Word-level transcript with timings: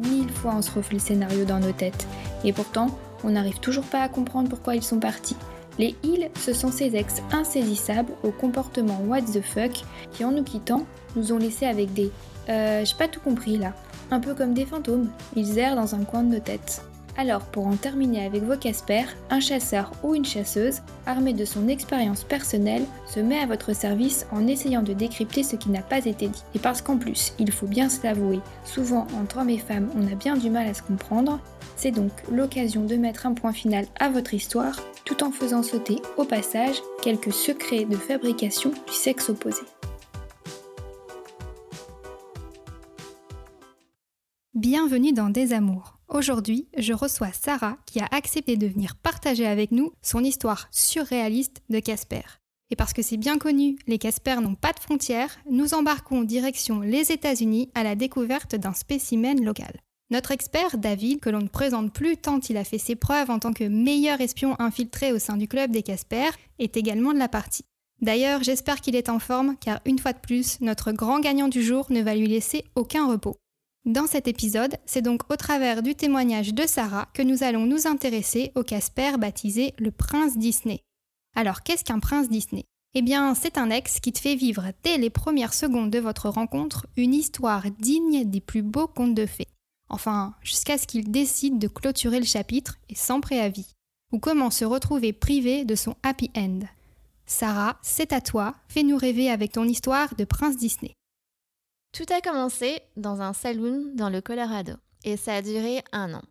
Mille 0.00 0.30
fois 0.30 0.54
on 0.56 0.62
se 0.62 0.70
refait 0.70 0.94
le 0.94 1.00
scénario 1.00 1.44
dans 1.44 1.60
nos 1.60 1.72
têtes. 1.72 2.06
Et 2.44 2.52
pourtant, 2.52 2.88
on 3.24 3.30
n'arrive 3.30 3.60
toujours 3.60 3.84
pas 3.84 4.02
à 4.02 4.08
comprendre 4.08 4.48
pourquoi 4.48 4.74
ils 4.74 4.82
sont 4.82 4.98
partis. 4.98 5.36
Les 5.78 5.94
ils, 6.02 6.30
ce 6.38 6.52
sont 6.52 6.70
ces 6.70 6.96
ex 6.96 7.22
insaisissables 7.32 8.12
au 8.22 8.30
comportement 8.30 9.00
what 9.06 9.22
the 9.22 9.40
fuck 9.40 9.82
qui, 10.12 10.24
en 10.24 10.32
nous 10.32 10.42
quittant, 10.42 10.84
nous 11.16 11.32
ont 11.32 11.38
laissés 11.38 11.66
avec 11.66 11.92
des 11.92 12.10
euh, 12.48 12.84
j'ai 12.84 12.96
pas 12.96 13.08
tout 13.08 13.20
compris 13.20 13.58
là. 13.58 13.72
Un 14.10 14.20
peu 14.20 14.34
comme 14.34 14.54
des 14.54 14.66
fantômes, 14.66 15.08
ils 15.36 15.58
errent 15.58 15.76
dans 15.76 15.94
un 15.94 16.04
coin 16.04 16.22
de 16.22 16.34
nos 16.34 16.40
têtes. 16.40 16.82
Alors, 17.16 17.42
pour 17.42 17.66
en 17.66 17.76
terminer 17.76 18.24
avec 18.24 18.42
vos 18.44 18.56
Casper, 18.56 19.04
un 19.30 19.40
chasseur 19.40 19.92
ou 20.02 20.14
une 20.14 20.24
chasseuse, 20.24 20.80
armé 21.06 21.32
de 21.32 21.44
son 21.44 21.68
expérience 21.68 22.24
personnelle, 22.24 22.84
se 23.06 23.20
met 23.20 23.38
à 23.38 23.46
votre 23.46 23.74
service 23.74 24.26
en 24.30 24.46
essayant 24.46 24.82
de 24.82 24.92
décrypter 24.92 25.42
ce 25.42 25.56
qui 25.56 25.70
n'a 25.70 25.82
pas 25.82 26.06
été 26.06 26.28
dit. 26.28 26.42
Et 26.54 26.58
parce 26.58 26.80
qu'en 26.80 26.96
plus, 26.96 27.34
il 27.38 27.50
faut 27.50 27.66
bien 27.66 27.88
se 27.88 28.02
l'avouer, 28.04 28.40
souvent 28.64 29.06
entre 29.20 29.38
hommes 29.38 29.50
et 29.50 29.58
femmes, 29.58 29.90
on 29.96 30.10
a 30.10 30.14
bien 30.14 30.36
du 30.36 30.50
mal 30.50 30.66
à 30.66 30.74
se 30.74 30.82
comprendre, 30.82 31.40
c'est 31.76 31.90
donc 31.90 32.12
l'occasion 32.30 32.84
de 32.84 32.96
mettre 32.96 33.26
un 33.26 33.34
point 33.34 33.52
final 33.52 33.86
à 33.98 34.08
votre 34.08 34.34
histoire, 34.34 34.80
tout 35.04 35.24
en 35.24 35.30
faisant 35.30 35.62
sauter, 35.62 36.00
au 36.16 36.24
passage, 36.24 36.76
quelques 37.02 37.32
secrets 37.32 37.84
de 37.84 37.96
fabrication 37.96 38.70
du 38.70 38.92
sexe 38.92 39.28
opposé. 39.28 39.62
Bienvenue 44.54 45.12
dans 45.12 45.30
Des 45.30 45.52
Amours. 45.52 45.99
Aujourd'hui, 46.10 46.66
je 46.76 46.92
reçois 46.92 47.30
Sarah 47.32 47.76
qui 47.86 48.00
a 48.00 48.08
accepté 48.10 48.56
de 48.56 48.66
venir 48.66 48.96
partager 48.96 49.46
avec 49.46 49.70
nous 49.70 49.92
son 50.02 50.24
histoire 50.24 50.66
surréaliste 50.72 51.62
de 51.70 51.78
Casper. 51.78 52.22
Et 52.70 52.76
parce 52.76 52.92
que 52.92 53.02
c'est 53.02 53.16
bien 53.16 53.38
connu, 53.38 53.78
les 53.86 53.98
Casper 53.98 54.40
n'ont 54.40 54.56
pas 54.56 54.72
de 54.72 54.80
frontières, 54.80 55.38
nous 55.48 55.72
embarquons 55.72 56.22
direction 56.22 56.80
les 56.80 57.12
États-Unis 57.12 57.70
à 57.76 57.84
la 57.84 57.94
découverte 57.94 58.56
d'un 58.56 58.74
spécimen 58.74 59.44
local. 59.44 59.80
Notre 60.10 60.32
expert, 60.32 60.78
David, 60.78 61.20
que 61.20 61.30
l'on 61.30 61.42
ne 61.42 61.48
présente 61.48 61.92
plus 61.92 62.16
tant 62.16 62.40
il 62.40 62.56
a 62.56 62.64
fait 62.64 62.78
ses 62.78 62.96
preuves 62.96 63.30
en 63.30 63.38
tant 63.38 63.52
que 63.52 63.62
meilleur 63.64 64.20
espion 64.20 64.56
infiltré 64.58 65.12
au 65.12 65.20
sein 65.20 65.36
du 65.36 65.46
club 65.46 65.70
des 65.70 65.84
Casper, 65.84 66.30
est 66.58 66.76
également 66.76 67.12
de 67.12 67.20
la 67.20 67.28
partie. 67.28 67.64
D'ailleurs, 68.02 68.42
j'espère 68.42 68.80
qu'il 68.80 68.96
est 68.96 69.10
en 69.10 69.20
forme, 69.20 69.54
car 69.60 69.78
une 69.84 70.00
fois 70.00 70.12
de 70.12 70.18
plus, 70.18 70.60
notre 70.60 70.90
grand 70.90 71.20
gagnant 71.20 71.48
du 71.48 71.62
jour 71.62 71.86
ne 71.90 72.02
va 72.02 72.16
lui 72.16 72.26
laisser 72.26 72.64
aucun 72.74 73.06
repos. 73.06 73.36
Dans 73.86 74.06
cet 74.06 74.28
épisode, 74.28 74.76
c'est 74.84 75.00
donc 75.00 75.30
au 75.30 75.36
travers 75.36 75.82
du 75.82 75.94
témoignage 75.94 76.52
de 76.52 76.66
Sarah 76.66 77.08
que 77.14 77.22
nous 77.22 77.42
allons 77.42 77.64
nous 77.64 77.86
intéresser 77.86 78.52
au 78.54 78.62
Casper 78.62 79.12
baptisé 79.18 79.72
le 79.78 79.90
prince 79.90 80.36
Disney. 80.36 80.80
Alors 81.34 81.62
qu'est-ce 81.62 81.84
qu'un 81.84 81.98
prince 81.98 82.28
Disney? 82.28 82.64
Eh 82.92 83.00
bien, 83.00 83.34
c'est 83.34 83.56
un 83.56 83.70
ex 83.70 84.00
qui 84.00 84.12
te 84.12 84.18
fait 84.18 84.34
vivre 84.34 84.64
dès 84.82 84.98
les 84.98 85.08
premières 85.08 85.54
secondes 85.54 85.90
de 85.90 85.98
votre 85.98 86.28
rencontre 86.28 86.88
une 86.98 87.14
histoire 87.14 87.70
digne 87.78 88.28
des 88.28 88.42
plus 88.42 88.62
beaux 88.62 88.86
contes 88.88 89.14
de 89.14 89.24
fées. 89.24 89.48
Enfin, 89.88 90.34
jusqu'à 90.42 90.76
ce 90.76 90.86
qu'il 90.86 91.10
décide 91.10 91.58
de 91.58 91.68
clôturer 91.68 92.18
le 92.18 92.26
chapitre 92.26 92.76
et 92.90 92.94
sans 92.94 93.22
préavis. 93.22 93.76
Ou 94.12 94.18
comment 94.18 94.50
se 94.50 94.66
retrouver 94.66 95.14
privé 95.14 95.64
de 95.64 95.74
son 95.74 95.96
happy 96.02 96.30
end. 96.36 96.60
Sarah, 97.24 97.78
c'est 97.80 98.12
à 98.12 98.20
toi, 98.20 98.56
fais-nous 98.68 98.98
rêver 98.98 99.30
avec 99.30 99.52
ton 99.52 99.64
histoire 99.64 100.14
de 100.16 100.24
prince 100.24 100.56
Disney. 100.56 100.92
Tout 101.92 102.06
a 102.10 102.20
commencé 102.20 102.80
dans 102.96 103.20
un 103.20 103.32
saloon 103.32 103.92
dans 103.94 104.10
le 104.10 104.20
Colorado 104.20 104.74
et 105.04 105.16
ça 105.16 105.34
a 105.34 105.42
duré 105.42 105.82
un 105.92 106.14
an. 106.14 106.22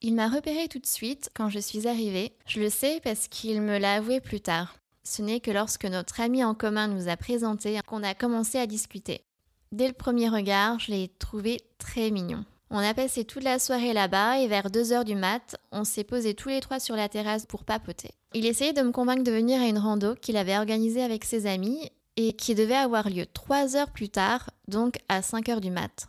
Il 0.00 0.14
m'a 0.14 0.28
repéré 0.28 0.68
tout 0.68 0.78
de 0.78 0.86
suite 0.86 1.30
quand 1.34 1.48
je 1.48 1.58
suis 1.58 1.86
arrivée. 1.86 2.32
Je 2.46 2.60
le 2.60 2.70
sais 2.70 3.00
parce 3.04 3.28
qu'il 3.28 3.60
me 3.60 3.78
l'a 3.78 3.94
avoué 3.94 4.20
plus 4.20 4.40
tard. 4.40 4.74
Ce 5.04 5.20
n'est 5.20 5.40
que 5.40 5.50
lorsque 5.50 5.84
notre 5.84 6.20
ami 6.20 6.42
en 6.42 6.54
commun 6.54 6.88
nous 6.88 7.08
a 7.08 7.16
présenté 7.16 7.78
qu'on 7.86 8.02
a 8.02 8.14
commencé 8.14 8.58
à 8.58 8.66
discuter. 8.66 9.22
Dès 9.70 9.86
le 9.86 9.92
premier 9.92 10.28
regard, 10.28 10.78
je 10.80 10.90
l'ai 10.90 11.08
trouvé 11.18 11.58
très 11.78 12.10
mignon. 12.10 12.44
On 12.70 12.78
a 12.78 12.94
passé 12.94 13.24
toute 13.24 13.44
la 13.44 13.58
soirée 13.58 13.92
là-bas 13.92 14.38
et 14.38 14.48
vers 14.48 14.70
2h 14.70 15.04
du 15.04 15.14
mat, 15.14 15.56
on 15.72 15.84
s'est 15.84 16.04
posés 16.04 16.34
tous 16.34 16.48
les 16.48 16.60
trois 16.60 16.80
sur 16.80 16.96
la 16.96 17.10
terrasse 17.10 17.44
pour 17.44 17.64
papoter. 17.64 18.12
Il 18.32 18.46
essayait 18.46 18.72
de 18.72 18.80
me 18.80 18.92
convaincre 18.92 19.24
de 19.24 19.30
venir 19.30 19.60
à 19.60 19.66
une 19.66 19.78
rando 19.78 20.14
qu'il 20.14 20.38
avait 20.38 20.56
organisée 20.56 21.02
avec 21.02 21.24
ses 21.24 21.46
amis 21.46 21.90
et 22.16 22.34
qui 22.34 22.54
devait 22.54 22.74
avoir 22.74 23.08
lieu 23.08 23.26
trois 23.26 23.76
heures 23.76 23.90
plus 23.90 24.08
tard, 24.08 24.50
donc 24.68 24.98
à 25.08 25.22
5 25.22 25.48
heures 25.48 25.60
du 25.60 25.70
mat. 25.70 26.08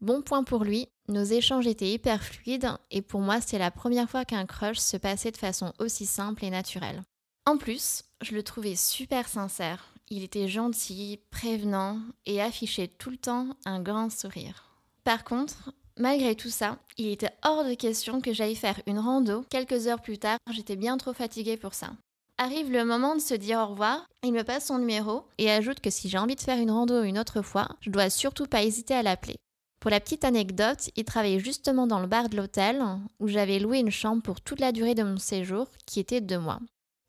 Bon 0.00 0.22
point 0.22 0.44
pour 0.44 0.64
lui, 0.64 0.88
nos 1.08 1.24
échanges 1.24 1.66
étaient 1.66 1.90
hyper 1.90 2.22
fluides 2.22 2.70
et 2.90 3.02
pour 3.02 3.20
moi 3.20 3.40
c'était 3.40 3.58
la 3.58 3.70
première 3.70 4.08
fois 4.08 4.24
qu'un 4.24 4.46
crush 4.46 4.78
se 4.78 4.96
passait 4.96 5.32
de 5.32 5.36
façon 5.36 5.72
aussi 5.78 6.06
simple 6.06 6.44
et 6.44 6.50
naturelle. 6.50 7.02
En 7.46 7.56
plus, 7.56 8.04
je 8.22 8.34
le 8.34 8.42
trouvais 8.42 8.76
super 8.76 9.26
sincère. 9.28 9.94
Il 10.10 10.22
était 10.22 10.48
gentil, 10.48 11.20
prévenant 11.30 11.98
et 12.26 12.40
affichait 12.40 12.88
tout 12.88 13.10
le 13.10 13.16
temps 13.16 13.48
un 13.64 13.80
grand 13.80 14.10
sourire. 14.10 14.68
Par 15.02 15.24
contre, 15.24 15.72
malgré 15.98 16.34
tout 16.34 16.50
ça, 16.50 16.78
il 16.96 17.08
était 17.08 17.32
hors 17.42 17.64
de 17.64 17.74
question 17.74 18.20
que 18.20 18.32
j'aille 18.32 18.54
faire 18.54 18.80
une 18.86 18.98
rando 18.98 19.44
quelques 19.50 19.86
heures 19.86 20.02
plus 20.02 20.18
tard. 20.18 20.38
J'étais 20.50 20.76
bien 20.76 20.96
trop 20.96 21.12
fatiguée 21.12 21.56
pour 21.56 21.74
ça. 21.74 21.90
Arrive 22.40 22.70
le 22.70 22.84
moment 22.84 23.16
de 23.16 23.20
se 23.20 23.34
dire 23.34 23.58
au 23.58 23.66
revoir, 23.66 24.06
il 24.22 24.32
me 24.32 24.44
passe 24.44 24.66
son 24.66 24.78
numéro 24.78 25.24
et 25.38 25.50
ajoute 25.50 25.80
que 25.80 25.90
si 25.90 26.08
j'ai 26.08 26.18
envie 26.18 26.36
de 26.36 26.40
faire 26.40 26.58
une 26.58 26.70
rando 26.70 27.02
une 27.02 27.18
autre 27.18 27.42
fois, 27.42 27.66
je 27.80 27.90
dois 27.90 28.10
surtout 28.10 28.46
pas 28.46 28.62
hésiter 28.62 28.94
à 28.94 29.02
l'appeler. 29.02 29.34
Pour 29.80 29.90
la 29.90 29.98
petite 29.98 30.24
anecdote, 30.24 30.88
il 30.94 31.04
travaillait 31.04 31.40
justement 31.40 31.88
dans 31.88 31.98
le 31.98 32.06
bar 32.06 32.28
de 32.28 32.36
l'hôtel 32.36 32.80
où 33.18 33.26
j'avais 33.26 33.58
loué 33.58 33.78
une 33.78 33.90
chambre 33.90 34.22
pour 34.22 34.40
toute 34.40 34.60
la 34.60 34.70
durée 34.70 34.94
de 34.94 35.02
mon 35.02 35.16
séjour, 35.16 35.66
qui 35.84 35.98
était 35.98 36.20
deux 36.20 36.38
mois. 36.38 36.60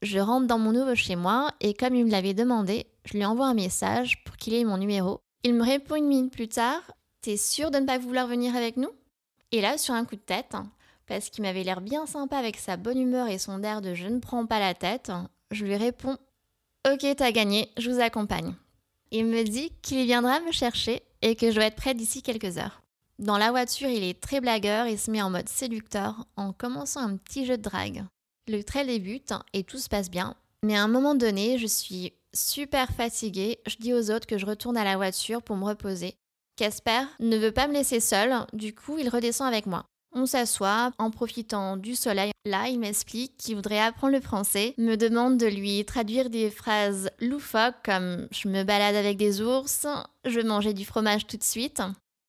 Je 0.01 0.17
rentre 0.17 0.47
dans 0.47 0.57
mon 0.57 0.71
nouveau 0.71 0.95
chez 0.95 1.15
moi 1.15 1.51
et 1.61 1.75
comme 1.75 1.93
il 1.93 2.05
me 2.05 2.11
l'avait 2.11 2.33
demandé, 2.33 2.87
je 3.05 3.13
lui 3.13 3.23
envoie 3.23 3.45
un 3.45 3.53
message 3.53 4.23
pour 4.23 4.35
qu'il 4.35 4.55
ait 4.55 4.63
mon 4.63 4.77
numéro. 4.77 5.19
Il 5.43 5.53
me 5.53 5.63
répond 5.63 5.93
une 5.93 6.07
minute 6.07 6.33
plus 6.33 6.47
tard 6.47 6.81
T'es 7.21 7.37
sûr 7.37 7.69
de 7.69 7.77
ne 7.77 7.85
pas 7.85 7.99
vouloir 7.99 8.25
venir 8.25 8.55
avec 8.55 8.77
nous? 8.77 8.91
Et 9.51 9.61
là, 9.61 9.77
sur 9.77 9.93
un 9.93 10.05
coup 10.05 10.15
de 10.15 10.21
tête, 10.21 10.55
parce 11.09 11.29
qu'il 11.29 11.41
m'avait 11.41 11.63
l'air 11.63 11.81
bien 11.81 12.05
sympa 12.05 12.37
avec 12.37 12.57
sa 12.57 12.77
bonne 12.77 13.01
humeur 13.01 13.27
et 13.27 13.39
son 13.39 13.63
air 13.63 13.81
de 13.81 13.95
je 13.95 14.07
ne 14.07 14.19
prends 14.19 14.45
pas 14.45 14.59
la 14.59 14.75
tête, 14.75 15.11
je 15.51 15.65
lui 15.65 15.75
réponds 15.75 16.17
Ok, 16.87 17.05
t'as 17.17 17.31
gagné, 17.31 17.69
je 17.77 17.89
vous 17.89 17.99
accompagne. 17.99 18.55
Il 19.11 19.25
me 19.25 19.43
dit 19.43 19.73
qu'il 19.81 20.05
viendra 20.05 20.39
me 20.39 20.51
chercher 20.51 21.01
et 21.21 21.35
que 21.35 21.49
je 21.49 21.55
dois 21.55 21.65
être 21.65 21.75
prête 21.75 21.97
d'ici 21.97 22.21
quelques 22.21 22.57
heures. 22.59 22.83
Dans 23.17 23.37
la 23.37 23.49
voiture, 23.49 23.89
il 23.89 24.03
est 24.03 24.21
très 24.21 24.39
blagueur 24.39 24.85
et 24.85 24.95
se 24.95 25.11
met 25.11 25.21
en 25.21 25.31
mode 25.31 25.49
séducteur 25.49 26.25
en 26.37 26.53
commençant 26.53 27.01
un 27.01 27.17
petit 27.17 27.45
jeu 27.45 27.57
de 27.57 27.63
drague. 27.63 28.05
Le 28.47 28.63
trait 28.63 28.85
débute 28.85 29.33
et 29.51 29.63
tout 29.63 29.79
se 29.79 29.89
passe 29.89 30.09
bien, 30.11 30.35
mais 30.63 30.77
à 30.77 30.83
un 30.83 30.87
moment 30.87 31.15
donné, 31.15 31.57
je 31.57 31.67
suis 31.67 32.13
super 32.33 32.91
fatiguée. 32.91 33.59
Je 33.67 33.77
dis 33.77 33.93
aux 33.93 34.11
autres 34.11 34.27
que 34.27 34.37
je 34.37 34.45
retourne 34.45 34.77
à 34.77 34.83
la 34.83 34.95
voiture 34.95 35.41
pour 35.41 35.57
me 35.57 35.65
reposer. 35.65 36.15
Casper 36.55 37.01
ne 37.19 37.37
veut 37.37 37.51
pas 37.51 37.67
me 37.67 37.73
laisser 37.73 37.99
seule, 37.99 38.45
du 38.53 38.75
coup, 38.75 38.99
il 38.99 39.09
redescend 39.09 39.47
avec 39.47 39.65
moi. 39.65 39.85
On 40.11 40.25
s'assoit 40.25 40.91
en 40.97 41.11
profitant 41.11 41.77
du 41.77 41.95
soleil. 41.95 42.31
Là, 42.45 42.67
il 42.67 42.79
m'explique 42.79 43.37
qu'il 43.37 43.55
voudrait 43.55 43.79
apprendre 43.79 44.13
le 44.13 44.21
français, 44.21 44.73
me 44.77 44.95
demande 44.95 45.37
de 45.37 45.45
lui 45.45 45.85
traduire 45.85 46.29
des 46.29 46.49
phrases 46.49 47.09
loufoques 47.19 47.83
comme 47.83 48.27
je 48.31 48.47
me 48.47 48.63
balade 48.63 48.95
avec 48.95 49.17
des 49.17 49.41
ours, 49.41 49.85
je 50.25 50.39
manger 50.41 50.73
du 50.73 50.85
fromage 50.85 51.27
tout 51.27 51.37
de 51.37 51.43
suite. 51.43 51.81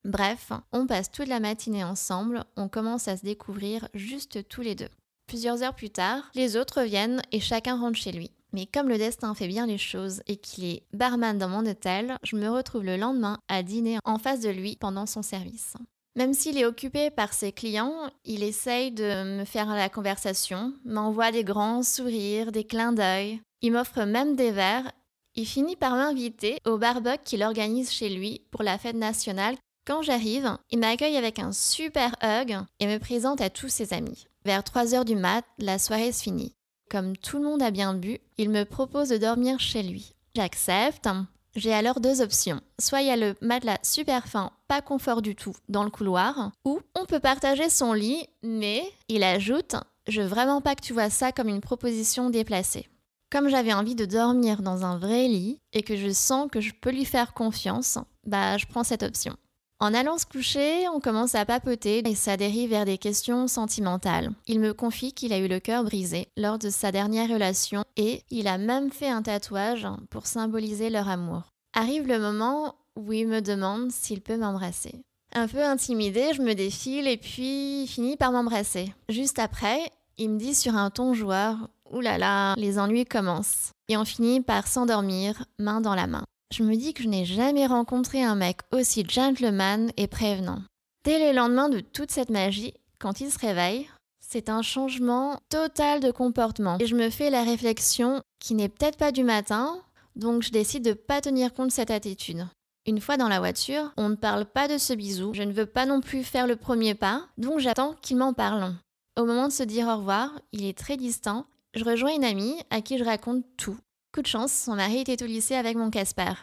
Bref, 0.03 0.51
on 0.71 0.87
passe 0.87 1.11
toute 1.11 1.27
la 1.27 1.39
matinée 1.39 1.83
ensemble, 1.83 2.43
on 2.55 2.67
commence 2.67 3.07
à 3.07 3.17
se 3.17 3.23
découvrir 3.23 3.87
juste 3.93 4.47
tous 4.47 4.61
les 4.61 4.75
deux. 4.75 4.89
Plusieurs 5.27 5.63
heures 5.63 5.75
plus 5.75 5.91
tard, 5.91 6.29
les 6.35 6.57
autres 6.57 6.81
viennent 6.83 7.21
et 7.31 7.39
chacun 7.39 7.79
rentre 7.79 7.97
chez 7.97 8.11
lui. 8.11 8.31
Mais 8.53 8.65
comme 8.65 8.89
le 8.89 8.97
destin 8.97 9.33
fait 9.33 9.47
bien 9.47 9.65
les 9.65 9.77
choses 9.77 10.21
et 10.27 10.35
qu'il 10.37 10.65
est 10.65 10.83
barman 10.91 11.37
dans 11.37 11.47
mon 11.47 11.65
hôtel, 11.65 12.17
je 12.23 12.35
me 12.35 12.49
retrouve 12.49 12.83
le 12.83 12.97
lendemain 12.97 13.39
à 13.47 13.63
dîner 13.63 13.97
en 14.03 14.17
face 14.17 14.41
de 14.41 14.49
lui 14.49 14.75
pendant 14.75 15.05
son 15.05 15.21
service. 15.21 15.75
Même 16.15 16.33
s'il 16.33 16.57
est 16.57 16.65
occupé 16.65 17.09
par 17.09 17.33
ses 17.33 17.53
clients, 17.53 18.09
il 18.25 18.43
essaye 18.43 18.91
de 18.91 19.37
me 19.37 19.45
faire 19.45 19.67
la 19.67 19.87
conversation, 19.87 20.73
m'envoie 20.83 21.31
des 21.31 21.45
grands 21.45 21.83
sourires, 21.83 22.51
des 22.51 22.65
clins 22.65 22.91
d'œil. 22.91 23.41
Il 23.61 23.71
m'offre 23.71 24.03
même 24.03 24.35
des 24.35 24.51
verres. 24.51 24.91
Il 25.35 25.45
finit 25.47 25.77
par 25.77 25.95
m'inviter 25.95 26.57
au 26.65 26.77
barbecue 26.77 27.23
qu'il 27.23 27.43
organise 27.43 27.91
chez 27.91 28.09
lui 28.09 28.41
pour 28.51 28.63
la 28.63 28.77
fête 28.77 28.97
nationale. 28.97 29.55
Quand 29.87 30.01
j'arrive, 30.01 30.57
il 30.69 30.79
m'accueille 30.79 31.15
avec 31.15 31.39
un 31.39 31.53
super 31.53 32.13
hug 32.21 32.57
et 32.81 32.87
me 32.87 32.97
présente 32.97 33.39
à 33.39 33.49
tous 33.49 33.69
ses 33.69 33.93
amis. 33.93 34.25
Vers 34.43 34.63
3 34.63 34.93
heures 34.93 35.05
du 35.05 35.15
mat, 35.15 35.45
la 35.59 35.79
soirée 35.79 36.11
se 36.11 36.23
finit. 36.23 36.53
Comme 36.89 37.15
tout 37.15 37.37
le 37.37 37.45
monde 37.45 37.61
a 37.61 37.71
bien 37.71 37.93
bu, 37.93 38.19
il 38.37 38.49
me 38.49 38.65
propose 38.65 39.09
de 39.09 39.17
dormir 39.17 39.61
chez 39.61 39.81
lui. 39.81 40.13
J'accepte 40.35 41.07
j'ai 41.55 41.73
alors 41.73 41.99
deux 41.99 42.21
options. 42.21 42.61
Soit 42.79 43.01
il 43.01 43.07
y 43.07 43.11
a 43.11 43.17
le 43.17 43.35
matelas 43.41 43.79
super 43.83 44.27
fin, 44.27 44.51
pas 44.67 44.81
confort 44.81 45.21
du 45.21 45.35
tout, 45.35 45.55
dans 45.69 45.83
le 45.83 45.89
couloir, 45.89 46.51
ou 46.65 46.79
on 46.95 47.05
peut 47.05 47.19
partager 47.19 47.69
son 47.69 47.93
lit, 47.93 48.25
mais, 48.43 48.83
il 49.07 49.23
ajoute, 49.23 49.75
je 50.07 50.21
veux 50.21 50.27
vraiment 50.27 50.61
pas 50.61 50.75
que 50.75 50.81
tu 50.81 50.93
vois 50.93 51.09
ça 51.09 51.31
comme 51.31 51.49
une 51.49 51.61
proposition 51.61 52.29
déplacée. 52.29 52.87
Comme 53.31 53.49
j'avais 53.49 53.73
envie 53.73 53.95
de 53.95 54.05
dormir 54.05 54.61
dans 54.61 54.83
un 54.83 54.97
vrai 54.97 55.27
lit 55.27 55.59
et 55.71 55.83
que 55.83 55.95
je 55.95 56.11
sens 56.11 56.49
que 56.51 56.59
je 56.59 56.73
peux 56.73 56.91
lui 56.91 57.05
faire 57.05 57.33
confiance, 57.33 57.97
bah 58.25 58.57
je 58.57 58.65
prends 58.65 58.83
cette 58.83 59.03
option. 59.03 59.37
En 59.81 59.95
allant 59.95 60.19
se 60.19 60.27
coucher, 60.27 60.87
on 60.89 60.99
commence 60.99 61.33
à 61.33 61.43
papoter 61.43 62.07
et 62.07 62.13
ça 62.13 62.37
dérive 62.37 62.69
vers 62.69 62.85
des 62.85 62.99
questions 62.99 63.47
sentimentales. 63.47 64.29
Il 64.45 64.59
me 64.59 64.75
confie 64.75 65.11
qu'il 65.11 65.33
a 65.33 65.39
eu 65.39 65.47
le 65.47 65.59
cœur 65.59 65.83
brisé 65.83 66.27
lors 66.37 66.59
de 66.59 66.69
sa 66.69 66.91
dernière 66.91 67.27
relation 67.27 67.83
et 67.97 68.21
il 68.29 68.47
a 68.47 68.59
même 68.59 68.91
fait 68.91 69.09
un 69.09 69.23
tatouage 69.23 69.87
pour 70.11 70.27
symboliser 70.27 70.91
leur 70.91 71.09
amour. 71.09 71.49
Arrive 71.73 72.05
le 72.05 72.19
moment 72.19 72.75
où 72.95 73.11
il 73.11 73.27
me 73.27 73.41
demande 73.41 73.91
s'il 73.91 74.21
peut 74.21 74.37
m'embrasser. 74.37 75.01
Un 75.33 75.47
peu 75.47 75.63
intimidée, 75.63 76.33
je 76.35 76.43
me 76.43 76.53
défile 76.53 77.07
et 77.07 77.17
puis 77.17 77.81
il 77.81 77.87
finit 77.87 78.17
par 78.17 78.31
m'embrasser. 78.31 78.93
Juste 79.09 79.39
après, 79.39 79.79
il 80.19 80.29
me 80.29 80.37
dit 80.37 80.53
sur 80.53 80.75
un 80.75 80.91
ton 80.91 81.15
joueur 81.15 81.57
Ouh 81.91 82.01
là 82.01 82.19
là, 82.19 82.53
les 82.55 82.77
ennuis 82.77 83.05
commencent. 83.05 83.71
Et 83.89 83.97
on 83.97 84.05
finit 84.05 84.41
par 84.41 84.67
s'endormir, 84.67 85.43
main 85.57 85.81
dans 85.81 85.95
la 85.95 86.05
main 86.05 86.23
je 86.51 86.63
me 86.63 86.75
dis 86.75 86.93
que 86.93 87.03
je 87.03 87.07
n'ai 87.07 87.25
jamais 87.25 87.65
rencontré 87.65 88.21
un 88.23 88.35
mec 88.35 88.57
aussi 88.71 89.05
gentleman 89.07 89.91
et 89.97 90.07
prévenant. 90.07 90.61
Dès 91.03 91.25
le 91.25 91.35
lendemain 91.35 91.69
de 91.69 91.79
toute 91.79 92.11
cette 92.11 92.29
magie, 92.29 92.73
quand 92.99 93.21
il 93.21 93.31
se 93.31 93.39
réveille, 93.39 93.89
c'est 94.19 94.49
un 94.49 94.61
changement 94.61 95.39
total 95.49 95.99
de 95.99 96.11
comportement. 96.11 96.77
Et 96.79 96.87
je 96.87 96.95
me 96.95 97.09
fais 97.09 97.29
la 97.29 97.43
réflexion 97.43 98.21
qui 98.39 98.53
n'est 98.53 98.69
peut-être 98.69 98.97
pas 98.97 99.11
du 99.11 99.23
matin, 99.23 99.81
donc 100.15 100.43
je 100.43 100.51
décide 100.51 100.83
de 100.83 100.93
pas 100.93 101.21
tenir 101.21 101.53
compte 101.53 101.67
de 101.67 101.73
cette 101.73 101.91
attitude. 101.91 102.45
Une 102.85 102.99
fois 102.99 103.17
dans 103.17 103.27
la 103.27 103.39
voiture, 103.39 103.91
on 103.97 104.09
ne 104.09 104.15
parle 104.15 104.45
pas 104.45 104.67
de 104.67 104.77
ce 104.77 104.93
bisou, 104.93 105.33
je 105.33 105.43
ne 105.43 105.53
veux 105.53 105.65
pas 105.65 105.85
non 105.85 106.01
plus 106.01 106.23
faire 106.23 106.47
le 106.47 106.55
premier 106.55 106.95
pas, 106.95 107.27
donc 107.37 107.59
j'attends 107.59 107.95
qu'il 108.01 108.17
m'en 108.17 108.33
parle. 108.33 108.73
Au 109.19 109.25
moment 109.25 109.47
de 109.47 109.53
se 109.53 109.63
dire 109.63 109.87
au 109.87 109.97
revoir, 109.97 110.31
il 110.51 110.65
est 110.65 110.77
très 110.77 110.97
distant, 110.97 111.45
je 111.73 111.83
rejoins 111.83 112.13
une 112.13 112.23
amie 112.23 112.55
à 112.69 112.81
qui 112.81 112.97
je 112.97 113.03
raconte 113.03 113.43
tout. 113.57 113.77
Coup 114.13 114.21
de 114.21 114.27
chance, 114.27 114.51
son 114.51 114.75
mari 114.75 114.97
était 114.97 115.23
au 115.23 115.25
lycée 115.25 115.55
avec 115.55 115.77
mon 115.77 115.89
Casper. 115.89 116.33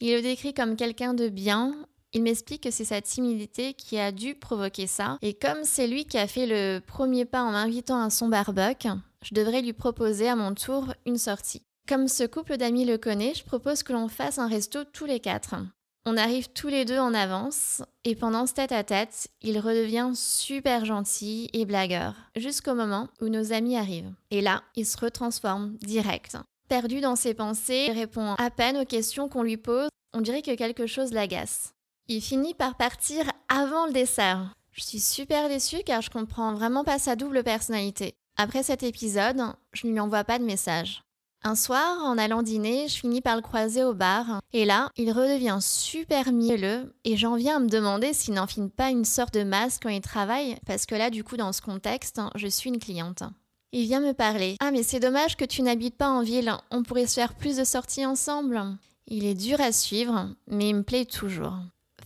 Il 0.00 0.14
le 0.14 0.22
décrit 0.22 0.54
comme 0.54 0.76
quelqu'un 0.76 1.12
de 1.12 1.28
bien. 1.28 1.74
Il 2.14 2.22
m'explique 2.22 2.62
que 2.62 2.70
c'est 2.70 2.86
sa 2.86 3.02
timidité 3.02 3.74
qui 3.74 3.98
a 3.98 4.12
dû 4.12 4.34
provoquer 4.34 4.86
ça. 4.86 5.18
Et 5.20 5.34
comme 5.34 5.62
c'est 5.64 5.88
lui 5.88 6.06
qui 6.06 6.16
a 6.16 6.26
fait 6.26 6.46
le 6.46 6.78
premier 6.78 7.26
pas 7.26 7.42
en 7.42 7.50
m'invitant 7.50 8.00
à 8.00 8.08
son 8.08 8.28
barbecue, 8.28 8.88
je 9.22 9.34
devrais 9.34 9.60
lui 9.60 9.74
proposer 9.74 10.26
à 10.26 10.36
mon 10.36 10.54
tour 10.54 10.94
une 11.04 11.18
sortie. 11.18 11.60
Comme 11.86 12.08
ce 12.08 12.24
couple 12.24 12.56
d'amis 12.56 12.86
le 12.86 12.96
connaît, 12.96 13.34
je 13.34 13.44
propose 13.44 13.82
que 13.82 13.92
l'on 13.92 14.08
fasse 14.08 14.38
un 14.38 14.48
resto 14.48 14.84
tous 14.84 15.04
les 15.04 15.20
quatre. 15.20 15.54
On 16.06 16.16
arrive 16.16 16.48
tous 16.54 16.68
les 16.68 16.86
deux 16.86 16.98
en 16.98 17.12
avance 17.12 17.82
et 18.04 18.14
pendant 18.14 18.46
ce 18.46 18.54
tête-à-tête, 18.54 19.28
il 19.42 19.58
redevient 19.58 20.12
super 20.14 20.86
gentil 20.86 21.50
et 21.52 21.66
blagueur 21.66 22.14
jusqu'au 22.36 22.74
moment 22.74 23.08
où 23.20 23.28
nos 23.28 23.52
amis 23.52 23.76
arrivent. 23.76 24.14
Et 24.30 24.40
là, 24.40 24.62
il 24.76 24.86
se 24.86 24.96
retransforme 24.96 25.76
direct. 25.82 26.38
Perdu 26.68 27.00
dans 27.00 27.16
ses 27.16 27.32
pensées, 27.32 27.86
il 27.88 27.98
répond 27.98 28.34
à 28.34 28.50
peine 28.50 28.76
aux 28.76 28.84
questions 28.84 29.30
qu'on 29.30 29.42
lui 29.42 29.56
pose. 29.56 29.88
On 30.12 30.20
dirait 30.20 30.42
que 30.42 30.54
quelque 30.54 30.86
chose 30.86 31.12
l'agace. 31.12 31.72
Il 32.08 32.20
finit 32.20 32.52
par 32.52 32.76
partir 32.76 33.24
avant 33.48 33.86
le 33.86 33.92
dessert. 33.92 34.52
Je 34.72 34.82
suis 34.82 35.00
super 35.00 35.48
déçue 35.48 35.82
car 35.86 36.02
je 36.02 36.10
comprends 36.10 36.52
vraiment 36.52 36.84
pas 36.84 36.98
sa 36.98 37.16
double 37.16 37.42
personnalité. 37.42 38.12
Après 38.36 38.62
cet 38.62 38.82
épisode, 38.82 39.40
je 39.72 39.86
ne 39.86 39.92
lui 39.92 40.00
envoie 40.00 40.24
pas 40.24 40.38
de 40.38 40.44
message. 40.44 41.00
Un 41.42 41.54
soir, 41.54 42.04
en 42.04 42.18
allant 42.18 42.42
dîner, 42.42 42.86
je 42.88 42.98
finis 42.98 43.22
par 43.22 43.36
le 43.36 43.42
croiser 43.42 43.84
au 43.84 43.94
bar, 43.94 44.40
et 44.52 44.64
là, 44.64 44.90
il 44.96 45.12
redevient 45.12 45.58
super 45.60 46.32
mielleux, 46.32 46.92
et 47.04 47.16
j'en 47.16 47.36
viens 47.36 47.56
à 47.56 47.60
me 47.60 47.68
demander 47.68 48.12
s'il 48.12 48.34
n'enfile 48.34 48.70
pas 48.70 48.90
une 48.90 49.04
sorte 49.04 49.34
de 49.34 49.44
masque 49.44 49.84
quand 49.84 49.88
il 49.88 50.00
travaille, 50.00 50.58
parce 50.66 50.84
que 50.84 50.96
là, 50.96 51.10
du 51.10 51.22
coup, 51.22 51.36
dans 51.36 51.52
ce 51.52 51.62
contexte, 51.62 52.20
je 52.34 52.48
suis 52.48 52.70
une 52.70 52.80
cliente. 52.80 53.22
Il 53.72 53.84
vient 53.84 54.00
me 54.00 54.14
parler. 54.14 54.56
Ah 54.60 54.70
mais 54.70 54.82
c'est 54.82 55.00
dommage 55.00 55.36
que 55.36 55.44
tu 55.44 55.60
n'habites 55.60 55.96
pas 55.96 56.08
en 56.08 56.22
ville, 56.22 56.54
on 56.70 56.82
pourrait 56.82 57.06
se 57.06 57.14
faire 57.14 57.34
plus 57.34 57.56
de 57.56 57.64
sorties 57.64 58.06
ensemble. 58.06 58.62
Il 59.06 59.26
est 59.26 59.34
dur 59.34 59.60
à 59.60 59.72
suivre, 59.72 60.28
mais 60.46 60.70
il 60.70 60.76
me 60.76 60.82
plaît 60.82 61.04
toujours. 61.04 61.54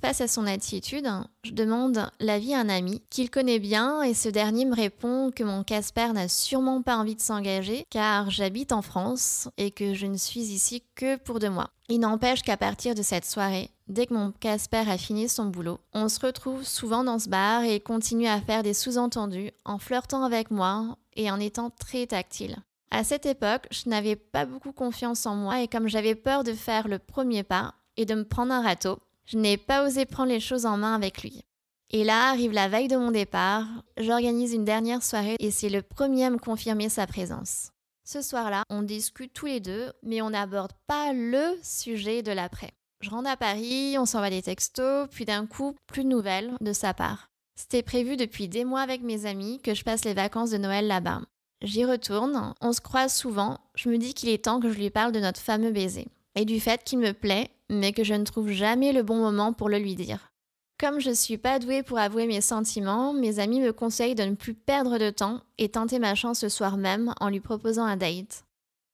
Face 0.00 0.20
à 0.20 0.26
son 0.26 0.48
attitude, 0.48 1.08
je 1.44 1.52
demande 1.52 2.10
l'avis 2.18 2.54
à 2.54 2.58
un 2.58 2.68
ami 2.68 3.00
qu'il 3.08 3.30
connaît 3.30 3.60
bien 3.60 4.02
et 4.02 4.14
ce 4.14 4.28
dernier 4.28 4.64
me 4.64 4.74
répond 4.74 5.30
que 5.30 5.44
mon 5.44 5.62
Casper 5.62 6.08
n'a 6.12 6.26
sûrement 6.26 6.82
pas 6.82 6.96
envie 6.96 7.14
de 7.14 7.20
s'engager 7.20 7.86
car 7.88 8.28
j'habite 8.28 8.72
en 8.72 8.82
France 8.82 9.48
et 9.58 9.70
que 9.70 9.94
je 9.94 10.06
ne 10.06 10.16
suis 10.16 10.40
ici 10.40 10.82
que 10.96 11.14
pour 11.14 11.38
deux 11.38 11.50
mois. 11.50 11.70
Il 11.88 12.00
n'empêche 12.00 12.42
qu'à 12.42 12.56
partir 12.56 12.96
de 12.96 13.02
cette 13.02 13.24
soirée, 13.24 13.70
dès 13.86 14.06
que 14.06 14.14
mon 14.14 14.32
Casper 14.32 14.90
a 14.90 14.98
fini 14.98 15.28
son 15.28 15.44
boulot, 15.44 15.78
on 15.92 16.08
se 16.08 16.18
retrouve 16.18 16.64
souvent 16.64 17.04
dans 17.04 17.20
ce 17.20 17.28
bar 17.28 17.62
et 17.62 17.78
continue 17.78 18.26
à 18.26 18.40
faire 18.40 18.64
des 18.64 18.74
sous-entendus 18.74 19.52
en 19.64 19.78
flirtant 19.78 20.24
avec 20.24 20.50
moi 20.50 20.96
et 21.16 21.30
en 21.30 21.40
étant 21.40 21.70
très 21.70 22.06
tactile. 22.06 22.56
À 22.90 23.04
cette 23.04 23.26
époque, 23.26 23.66
je 23.70 23.88
n'avais 23.88 24.16
pas 24.16 24.44
beaucoup 24.44 24.72
confiance 24.72 25.24
en 25.24 25.34
moi 25.34 25.62
et 25.62 25.68
comme 25.68 25.88
j'avais 25.88 26.14
peur 26.14 26.44
de 26.44 26.52
faire 26.52 26.88
le 26.88 26.98
premier 26.98 27.42
pas 27.42 27.74
et 27.96 28.04
de 28.04 28.14
me 28.14 28.24
prendre 28.24 28.52
un 28.52 28.62
râteau, 28.62 28.98
je 29.24 29.38
n'ai 29.38 29.56
pas 29.56 29.86
osé 29.86 30.04
prendre 30.04 30.30
les 30.30 30.40
choses 30.40 30.66
en 30.66 30.76
main 30.76 30.94
avec 30.94 31.22
lui. 31.22 31.42
Et 31.90 32.04
là 32.04 32.30
arrive 32.30 32.52
la 32.52 32.68
veille 32.68 32.88
de 32.88 32.96
mon 32.96 33.10
départ, 33.10 33.64
j'organise 33.96 34.52
une 34.52 34.64
dernière 34.64 35.02
soirée 35.02 35.36
et 35.38 35.50
c'est 35.50 35.68
le 35.68 35.82
premier 35.82 36.26
à 36.26 36.30
me 36.30 36.38
confirmer 36.38 36.88
sa 36.88 37.06
présence. 37.06 37.70
Ce 38.04 38.20
soir-là, 38.20 38.64
on 38.68 38.82
discute 38.82 39.32
tous 39.32 39.46
les 39.46 39.60
deux, 39.60 39.92
mais 40.02 40.20
on 40.22 40.30
n'aborde 40.30 40.72
pas 40.86 41.12
le 41.12 41.58
sujet 41.62 42.22
de 42.22 42.32
l'après. 42.32 42.72
Je 43.00 43.10
rentre 43.10 43.30
à 43.30 43.36
Paris, 43.36 43.96
on 43.98 44.06
s'envoie 44.06 44.30
des 44.30 44.42
textos, 44.42 45.08
puis 45.10 45.24
d'un 45.24 45.46
coup, 45.46 45.74
plus 45.86 46.04
de 46.04 46.08
nouvelles 46.08 46.52
de 46.60 46.72
sa 46.72 46.94
part. 46.94 47.31
C'était 47.54 47.82
prévu 47.82 48.16
depuis 48.16 48.48
des 48.48 48.64
mois 48.64 48.80
avec 48.80 49.02
mes 49.02 49.26
amis 49.26 49.60
que 49.60 49.74
je 49.74 49.84
passe 49.84 50.04
les 50.04 50.14
vacances 50.14 50.50
de 50.50 50.58
Noël 50.58 50.86
là-bas. 50.86 51.22
J'y 51.62 51.84
retourne, 51.84 52.54
on 52.60 52.72
se 52.72 52.80
croise 52.80 53.14
souvent, 53.14 53.60
je 53.74 53.88
me 53.88 53.98
dis 53.98 54.14
qu'il 54.14 54.28
est 54.28 54.44
temps 54.44 54.58
que 54.58 54.70
je 54.70 54.78
lui 54.78 54.90
parle 54.90 55.12
de 55.12 55.20
notre 55.20 55.40
fameux 55.40 55.70
baiser. 55.70 56.08
Et 56.34 56.44
du 56.44 56.60
fait 56.60 56.82
qu'il 56.82 56.98
me 56.98 57.12
plaît, 57.12 57.50
mais 57.68 57.92
que 57.92 58.04
je 58.04 58.14
ne 58.14 58.24
trouve 58.24 58.50
jamais 58.50 58.92
le 58.92 59.02
bon 59.02 59.16
moment 59.16 59.52
pour 59.52 59.68
le 59.68 59.78
lui 59.78 59.94
dire. 59.94 60.32
Comme 60.80 60.98
je 60.98 61.10
suis 61.10 61.38
pas 61.38 61.60
douée 61.60 61.84
pour 61.84 61.98
avouer 61.98 62.26
mes 62.26 62.40
sentiments, 62.40 63.12
mes 63.12 63.38
amis 63.38 63.60
me 63.60 63.72
conseillent 63.72 64.16
de 64.16 64.24
ne 64.24 64.34
plus 64.34 64.54
perdre 64.54 64.98
de 64.98 65.10
temps 65.10 65.40
et 65.58 65.68
tenter 65.68 66.00
ma 66.00 66.16
chance 66.16 66.40
ce 66.40 66.48
soir 66.48 66.76
même 66.76 67.14
en 67.20 67.28
lui 67.28 67.38
proposant 67.38 67.84
un 67.84 67.96
date. 67.96 68.44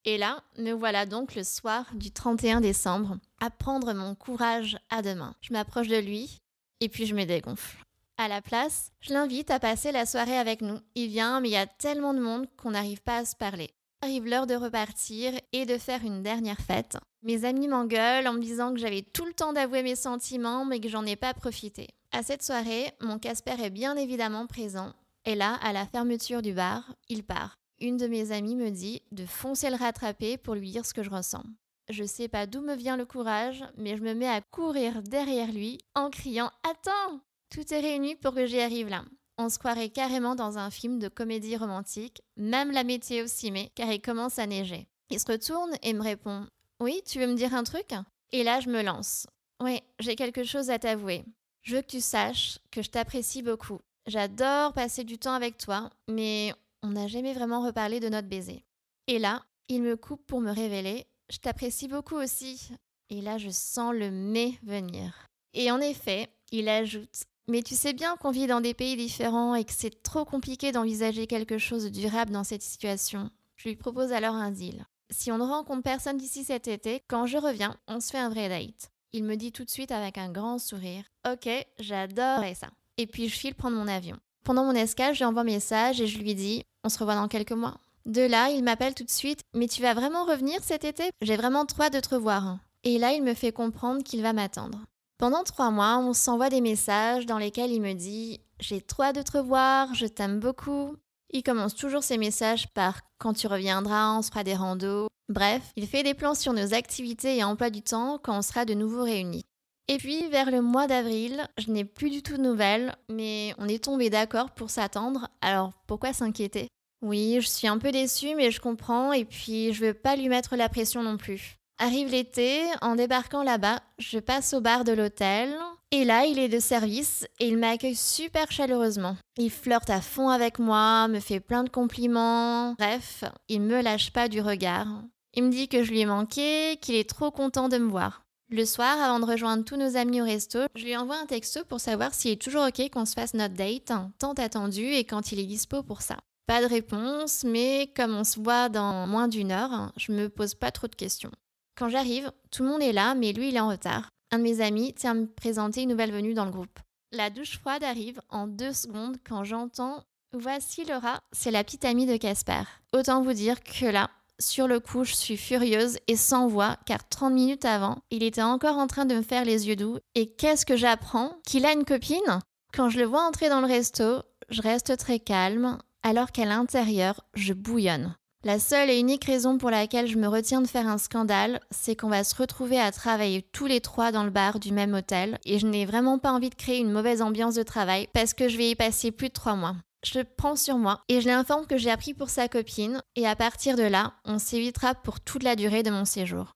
Et 0.04 0.18
là, 0.18 0.42
me 0.58 0.72
voilà 0.72 1.06
donc 1.06 1.34
le 1.34 1.44
soir 1.44 1.86
du 1.94 2.10
31 2.10 2.60
décembre 2.60 3.16
à 3.40 3.48
prendre 3.50 3.94
mon 3.94 4.14
courage 4.14 4.78
à 4.90 5.00
deux 5.00 5.14
mains. 5.14 5.34
Je 5.40 5.52
m'approche 5.52 5.88
de 5.88 5.96
lui 5.96 6.42
et 6.80 6.88
puis 6.90 7.06
je 7.06 7.14
me 7.14 7.24
dégonfle. 7.24 7.78
À 8.20 8.26
la 8.26 8.42
place, 8.42 8.90
je 9.00 9.12
l'invite 9.12 9.48
à 9.52 9.60
passer 9.60 9.92
la 9.92 10.04
soirée 10.04 10.36
avec 10.36 10.60
nous. 10.60 10.80
Il 10.96 11.06
vient, 11.06 11.38
mais 11.40 11.50
il 11.50 11.52
y 11.52 11.56
a 11.56 11.68
tellement 11.68 12.12
de 12.12 12.18
monde 12.18 12.48
qu'on 12.56 12.72
n'arrive 12.72 13.00
pas 13.00 13.18
à 13.18 13.24
se 13.24 13.36
parler. 13.36 13.70
Arrive 14.02 14.26
l'heure 14.26 14.48
de 14.48 14.56
repartir 14.56 15.34
et 15.52 15.66
de 15.66 15.78
faire 15.78 16.04
une 16.04 16.24
dernière 16.24 16.58
fête. 16.58 16.96
Mes 17.22 17.44
amis 17.44 17.68
m'engueulent 17.68 18.26
en 18.26 18.32
me 18.32 18.42
disant 18.42 18.74
que 18.74 18.80
j'avais 18.80 19.02
tout 19.02 19.24
le 19.24 19.32
temps 19.32 19.52
d'avouer 19.52 19.84
mes 19.84 19.94
sentiments, 19.94 20.64
mais 20.64 20.80
que 20.80 20.88
j'en 20.88 21.06
ai 21.06 21.14
pas 21.14 21.32
profité. 21.32 21.90
À 22.10 22.24
cette 22.24 22.42
soirée, 22.42 22.90
mon 23.00 23.20
Casper 23.20 23.62
est 23.62 23.70
bien 23.70 23.96
évidemment 23.96 24.48
présent. 24.48 24.92
Et 25.24 25.36
là, 25.36 25.54
à 25.62 25.72
la 25.72 25.86
fermeture 25.86 26.42
du 26.42 26.52
bar, 26.52 26.92
il 27.08 27.22
part. 27.22 27.60
Une 27.80 27.98
de 27.98 28.08
mes 28.08 28.32
amies 28.32 28.56
me 28.56 28.70
dit 28.70 29.00
de 29.12 29.26
foncer 29.26 29.70
le 29.70 29.76
rattraper 29.76 30.38
pour 30.38 30.56
lui 30.56 30.72
dire 30.72 30.84
ce 30.84 30.94
que 30.94 31.04
je 31.04 31.10
ressens. 31.10 31.44
Je 31.88 32.02
sais 32.02 32.26
pas 32.26 32.46
d'où 32.48 32.62
me 32.62 32.74
vient 32.74 32.96
le 32.96 33.06
courage, 33.06 33.64
mais 33.76 33.96
je 33.96 34.02
me 34.02 34.14
mets 34.14 34.28
à 34.28 34.40
courir 34.40 35.02
derrière 35.02 35.52
lui 35.52 35.78
en 35.94 36.10
criant 36.10 36.50
Attends 36.68 37.20
tout 37.50 37.72
est 37.72 37.80
réuni 37.80 38.14
pour 38.16 38.34
que 38.34 38.46
j'y 38.46 38.60
arrive 38.60 38.88
là. 38.88 39.04
On 39.38 39.48
se 39.48 39.58
croirait 39.58 39.90
carrément 39.90 40.34
dans 40.34 40.58
un 40.58 40.70
film 40.70 40.98
de 40.98 41.08
comédie 41.08 41.56
romantique, 41.56 42.22
même 42.36 42.72
la 42.72 42.84
météo 42.84 43.26
s'y 43.26 43.52
car 43.74 43.90
il 43.90 44.02
commence 44.02 44.38
à 44.38 44.46
neiger. 44.46 44.88
Il 45.10 45.20
se 45.20 45.30
retourne 45.30 45.76
et 45.82 45.92
me 45.92 46.02
répond 46.02 46.46
Oui, 46.80 47.02
tu 47.06 47.20
veux 47.20 47.26
me 47.26 47.36
dire 47.36 47.54
un 47.54 47.62
truc? 47.62 47.94
Et 48.32 48.42
là, 48.42 48.60
je 48.60 48.68
me 48.68 48.82
lance. 48.82 49.26
Oui, 49.62 49.80
j'ai 50.00 50.16
quelque 50.16 50.44
chose 50.44 50.70
à 50.70 50.78
t'avouer. 50.78 51.24
Je 51.62 51.76
veux 51.76 51.82
que 51.82 51.86
tu 51.86 52.00
saches 52.00 52.58
que 52.70 52.82
je 52.82 52.90
t'apprécie 52.90 53.42
beaucoup. 53.42 53.78
J'adore 54.06 54.72
passer 54.72 55.04
du 55.04 55.18
temps 55.18 55.34
avec 55.34 55.56
toi, 55.56 55.90
mais 56.08 56.52
on 56.82 56.88
n'a 56.88 57.06
jamais 57.06 57.32
vraiment 57.32 57.64
reparlé 57.64 58.00
de 58.00 58.08
notre 58.08 58.28
baiser. 58.28 58.64
Et 59.06 59.18
là, 59.18 59.44
il 59.68 59.82
me 59.82 59.96
coupe 59.96 60.26
pour 60.26 60.40
me 60.40 60.50
révéler 60.50 61.06
Je 61.30 61.38
t'apprécie 61.38 61.88
beaucoup 61.88 62.16
aussi. 62.16 62.70
Et 63.10 63.20
là, 63.20 63.38
je 63.38 63.50
sens 63.50 63.94
le 63.94 64.10
mais 64.10 64.54
venir. 64.62 65.26
Et 65.54 65.70
en 65.70 65.80
effet, 65.80 66.28
il 66.52 66.68
ajoute 66.68 67.24
mais 67.48 67.62
tu 67.62 67.74
sais 67.74 67.94
bien 67.94 68.16
qu'on 68.16 68.30
vit 68.30 68.46
dans 68.46 68.60
des 68.60 68.74
pays 68.74 68.96
différents 68.96 69.54
et 69.54 69.64
que 69.64 69.72
c'est 69.74 70.02
trop 70.02 70.24
compliqué 70.24 70.70
d'envisager 70.70 71.26
quelque 71.26 71.58
chose 71.58 71.84
de 71.84 71.88
durable 71.88 72.32
dans 72.32 72.44
cette 72.44 72.62
situation. 72.62 73.30
Je 73.56 73.68
lui 73.68 73.76
propose 73.76 74.12
alors 74.12 74.34
un 74.34 74.50
deal. 74.50 74.84
Si 75.10 75.32
on 75.32 75.38
ne 75.38 75.44
rencontre 75.44 75.82
personne 75.82 76.18
d'ici 76.18 76.44
cet 76.44 76.68
été, 76.68 77.02
quand 77.08 77.26
je 77.26 77.38
reviens, 77.38 77.76
on 77.88 78.00
se 78.00 78.10
fait 78.10 78.18
un 78.18 78.28
vrai 78.28 78.48
date. 78.50 78.90
Il 79.12 79.24
me 79.24 79.36
dit 79.36 79.52
tout 79.52 79.64
de 79.64 79.70
suite 79.70 79.90
avec 79.90 80.18
un 80.18 80.30
grand 80.30 80.58
sourire 80.58 81.04
Ok, 81.26 81.48
j'adorerais 81.78 82.54
ça. 82.54 82.68
Et 82.98 83.06
puis 83.06 83.28
je 83.28 83.38
file 83.38 83.54
prendre 83.54 83.76
mon 83.76 83.88
avion. 83.88 84.18
Pendant 84.44 84.64
mon 84.64 84.74
escale, 84.74 85.14
je 85.14 85.20
lui 85.20 85.24
envoie 85.24 85.42
un 85.42 85.44
message 85.44 86.00
et 86.02 86.06
je 86.06 86.18
lui 86.18 86.34
dis 86.34 86.62
On 86.84 86.90
se 86.90 86.98
revoit 86.98 87.14
dans 87.14 87.28
quelques 87.28 87.52
mois. 87.52 87.78
De 88.04 88.22
là, 88.22 88.50
il 88.50 88.62
m'appelle 88.62 88.94
tout 88.94 89.04
de 89.04 89.10
suite 89.10 89.40
Mais 89.54 89.68
tu 89.68 89.80
vas 89.80 89.94
vraiment 89.94 90.24
revenir 90.24 90.62
cet 90.62 90.84
été? 90.84 91.10
J'ai 91.22 91.36
vraiment 91.36 91.64
trop 91.64 91.88
de 91.88 92.00
te 92.00 92.14
revoir. 92.14 92.58
Et 92.84 92.98
là, 92.98 93.12
il 93.12 93.22
me 93.22 93.34
fait 93.34 93.52
comprendre 93.52 94.04
qu'il 94.04 94.20
va 94.20 94.34
m'attendre. 94.34 94.78
Pendant 95.18 95.42
trois 95.42 95.72
mois, 95.72 95.98
on 95.98 96.12
s'envoie 96.12 96.48
des 96.48 96.60
messages 96.60 97.26
dans 97.26 97.38
lesquels 97.38 97.72
il 97.72 97.82
me 97.82 97.94
dit 97.94 98.40
J'ai 98.60 98.80
trop 98.80 99.02
hâte 99.02 99.16
de 99.16 99.22
te 99.22 99.36
revoir, 99.36 99.92
je 99.92 100.06
t'aime 100.06 100.38
beaucoup. 100.38 100.94
Il 101.30 101.42
commence 101.42 101.74
toujours 101.74 102.04
ses 102.04 102.18
messages 102.18 102.68
par 102.68 103.00
quand 103.18 103.32
tu 103.32 103.48
reviendras, 103.48 104.16
on 104.16 104.22
se 104.22 104.28
fera 104.28 104.44
des 104.44 104.54
randos. 104.54 105.08
Bref, 105.28 105.72
il 105.74 105.88
fait 105.88 106.04
des 106.04 106.14
plans 106.14 106.36
sur 106.36 106.52
nos 106.52 106.72
activités 106.72 107.36
et 107.36 107.42
emploi 107.42 107.68
du 107.68 107.82
temps 107.82 108.20
quand 108.22 108.38
on 108.38 108.42
sera 108.42 108.64
de 108.64 108.74
nouveau 108.74 109.02
réunis. 109.02 109.44
Et 109.88 109.96
puis, 109.98 110.28
vers 110.28 110.52
le 110.52 110.62
mois 110.62 110.86
d'avril, 110.86 111.48
je 111.58 111.72
n'ai 111.72 111.84
plus 111.84 112.10
du 112.10 112.22
tout 112.22 112.36
de 112.36 112.42
nouvelles, 112.42 112.94
mais 113.08 113.54
on 113.58 113.66
est 113.66 113.82
tombé 113.82 114.10
d'accord 114.10 114.52
pour 114.52 114.70
s'attendre, 114.70 115.28
alors 115.40 115.72
pourquoi 115.88 116.12
s'inquiéter? 116.12 116.68
Oui, 117.02 117.38
je 117.40 117.48
suis 117.48 117.66
un 117.66 117.78
peu 117.78 117.90
déçue, 117.90 118.36
mais 118.36 118.52
je 118.52 118.60
comprends, 118.60 119.12
et 119.12 119.24
puis 119.24 119.72
je 119.72 119.84
veux 119.84 119.94
pas 119.94 120.14
lui 120.14 120.28
mettre 120.28 120.54
la 120.54 120.68
pression 120.68 121.02
non 121.02 121.16
plus. 121.16 121.57
Arrive 121.80 122.10
l'été, 122.10 122.62
en 122.82 122.96
débarquant 122.96 123.44
là-bas, 123.44 123.80
je 123.98 124.18
passe 124.18 124.52
au 124.52 124.60
bar 124.60 124.82
de 124.82 124.90
l'hôtel. 124.90 125.54
Et 125.92 126.04
là, 126.04 126.26
il 126.26 126.40
est 126.40 126.48
de 126.48 126.58
service 126.58 127.24
et 127.38 127.46
il 127.46 127.56
m'accueille 127.56 127.94
super 127.94 128.50
chaleureusement. 128.50 129.16
Il 129.36 129.50
flirte 129.50 129.88
à 129.88 130.00
fond 130.00 130.28
avec 130.28 130.58
moi, 130.58 131.06
me 131.06 131.20
fait 131.20 131.38
plein 131.38 131.62
de 131.62 131.70
compliments. 131.70 132.74
Bref, 132.74 133.22
il 133.48 133.60
me 133.60 133.80
lâche 133.80 134.10
pas 134.12 134.28
du 134.28 134.40
regard. 134.40 134.88
Il 135.34 135.44
me 135.44 135.50
dit 135.50 135.68
que 135.68 135.84
je 135.84 135.92
lui 135.92 136.00
ai 136.00 136.06
manqué, 136.06 136.78
qu'il 136.82 136.96
est 136.96 137.08
trop 137.08 137.30
content 137.30 137.68
de 137.68 137.78
me 137.78 137.88
voir. 137.88 138.24
Le 138.50 138.64
soir, 138.64 139.00
avant 139.00 139.20
de 139.20 139.30
rejoindre 139.30 139.64
tous 139.64 139.76
nos 139.76 139.96
amis 139.96 140.20
au 140.20 140.24
resto, 140.24 140.58
je 140.74 140.84
lui 140.84 140.96
envoie 140.96 141.20
un 141.20 141.26
texto 141.26 141.60
pour 141.64 141.78
savoir 141.78 142.12
s'il 142.12 142.32
est 142.32 142.42
toujours 142.42 142.66
ok 142.66 142.90
qu'on 142.90 143.04
se 143.04 143.14
fasse 143.14 143.34
notre 143.34 143.54
date, 143.54 143.92
tant 144.18 144.32
attendu, 144.32 144.84
et 144.84 145.04
quand 145.04 145.30
il 145.30 145.38
est 145.38 145.46
dispo 145.46 145.84
pour 145.84 146.02
ça. 146.02 146.16
Pas 146.48 146.60
de 146.60 146.66
réponse, 146.66 147.44
mais 147.44 147.92
comme 147.94 148.16
on 148.16 148.24
se 148.24 148.40
voit 148.40 148.68
dans 148.68 149.06
moins 149.06 149.28
d'une 149.28 149.52
heure, 149.52 149.92
je 149.96 150.10
me 150.10 150.28
pose 150.28 150.54
pas 150.54 150.72
trop 150.72 150.88
de 150.88 150.96
questions. 150.96 151.30
Quand 151.78 151.88
j'arrive, 151.88 152.32
tout 152.50 152.64
le 152.64 152.70
monde 152.70 152.82
est 152.82 152.92
là, 152.92 153.14
mais 153.14 153.32
lui, 153.32 153.50
il 153.50 153.56
est 153.56 153.60
en 153.60 153.68
retard. 153.68 154.08
Un 154.32 154.38
de 154.38 154.42
mes 154.42 154.60
amis 154.60 154.94
tient 154.94 155.12
à 155.12 155.14
me 155.14 155.26
présenter 155.26 155.82
une 155.82 155.90
nouvelle 155.90 156.10
venue 156.10 156.34
dans 156.34 156.44
le 156.44 156.50
groupe. 156.50 156.80
La 157.12 157.30
douche 157.30 157.60
froide 157.60 157.84
arrive 157.84 158.20
en 158.30 158.48
deux 158.48 158.72
secondes 158.72 159.16
quand 159.26 159.44
j'entends 159.44 160.02
Voici 160.32 160.84
Laura, 160.84 161.20
c'est 161.30 161.52
la 161.52 161.62
petite 161.62 161.84
amie 161.84 162.04
de 162.04 162.16
Casper. 162.16 162.62
Autant 162.92 163.22
vous 163.22 163.32
dire 163.32 163.62
que 163.62 163.86
là, 163.86 164.10
sur 164.40 164.66
le 164.66 164.80
coup, 164.80 165.04
je 165.04 165.14
suis 165.14 165.36
furieuse 165.36 165.98
et 166.08 166.16
sans 166.16 166.48
voix, 166.48 166.76
car 166.84 167.08
30 167.08 167.32
minutes 167.32 167.64
avant, 167.64 167.98
il 168.10 168.24
était 168.24 168.42
encore 168.42 168.76
en 168.76 168.88
train 168.88 169.06
de 169.06 169.14
me 169.14 169.22
faire 169.22 169.44
les 169.44 169.68
yeux 169.68 169.76
doux. 169.76 169.98
Et 170.16 170.34
qu'est-ce 170.34 170.66
que 170.66 170.76
j'apprends? 170.76 171.38
Qu'il 171.46 171.64
a 171.64 171.72
une 171.72 171.84
copine? 171.84 172.40
Quand 172.74 172.90
je 172.90 172.98
le 172.98 173.06
vois 173.06 173.22
entrer 173.22 173.48
dans 173.48 173.60
le 173.60 173.68
resto, 173.68 174.22
je 174.48 174.62
reste 174.62 174.96
très 174.96 175.20
calme, 175.20 175.78
alors 176.02 176.32
qu'à 176.32 176.44
l'intérieur, 176.44 177.24
je 177.34 177.52
bouillonne. 177.54 178.16
La 178.44 178.60
seule 178.60 178.88
et 178.88 179.00
unique 179.00 179.24
raison 179.24 179.58
pour 179.58 179.68
laquelle 179.68 180.06
je 180.06 180.16
me 180.16 180.28
retiens 180.28 180.60
de 180.60 180.68
faire 180.68 180.86
un 180.86 180.98
scandale, 180.98 181.58
c'est 181.72 181.96
qu'on 181.96 182.08
va 182.08 182.22
se 182.22 182.36
retrouver 182.36 182.78
à 182.78 182.92
travailler 182.92 183.42
tous 183.42 183.66
les 183.66 183.80
trois 183.80 184.12
dans 184.12 184.22
le 184.22 184.30
bar 184.30 184.60
du 184.60 184.70
même 184.70 184.94
hôtel 184.94 185.38
et 185.44 185.58
je 185.58 185.66
n'ai 185.66 185.84
vraiment 185.84 186.20
pas 186.20 186.30
envie 186.30 186.48
de 186.48 186.54
créer 186.54 186.78
une 186.78 186.92
mauvaise 186.92 187.20
ambiance 187.20 187.56
de 187.56 187.64
travail 187.64 188.06
parce 188.14 188.34
que 188.34 188.48
je 188.48 188.56
vais 188.56 188.70
y 188.70 188.74
passer 188.76 189.10
plus 189.10 189.28
de 189.28 189.32
trois 189.32 189.56
mois. 189.56 189.74
Je 190.04 190.20
prends 190.20 190.54
sur 190.54 190.78
moi 190.78 191.00
et 191.08 191.20
je 191.20 191.26
l'informe 191.26 191.66
que 191.66 191.76
j'ai 191.76 191.90
appris 191.90 192.14
pour 192.14 192.30
sa 192.30 192.46
copine 192.46 193.02
et 193.16 193.26
à 193.26 193.34
partir 193.34 193.74
de 193.76 193.82
là, 193.82 194.12
on 194.24 194.38
s'évitera 194.38 194.94
pour 194.94 195.18
toute 195.18 195.42
la 195.42 195.56
durée 195.56 195.82
de 195.82 195.90
mon 195.90 196.04
séjour. 196.04 196.52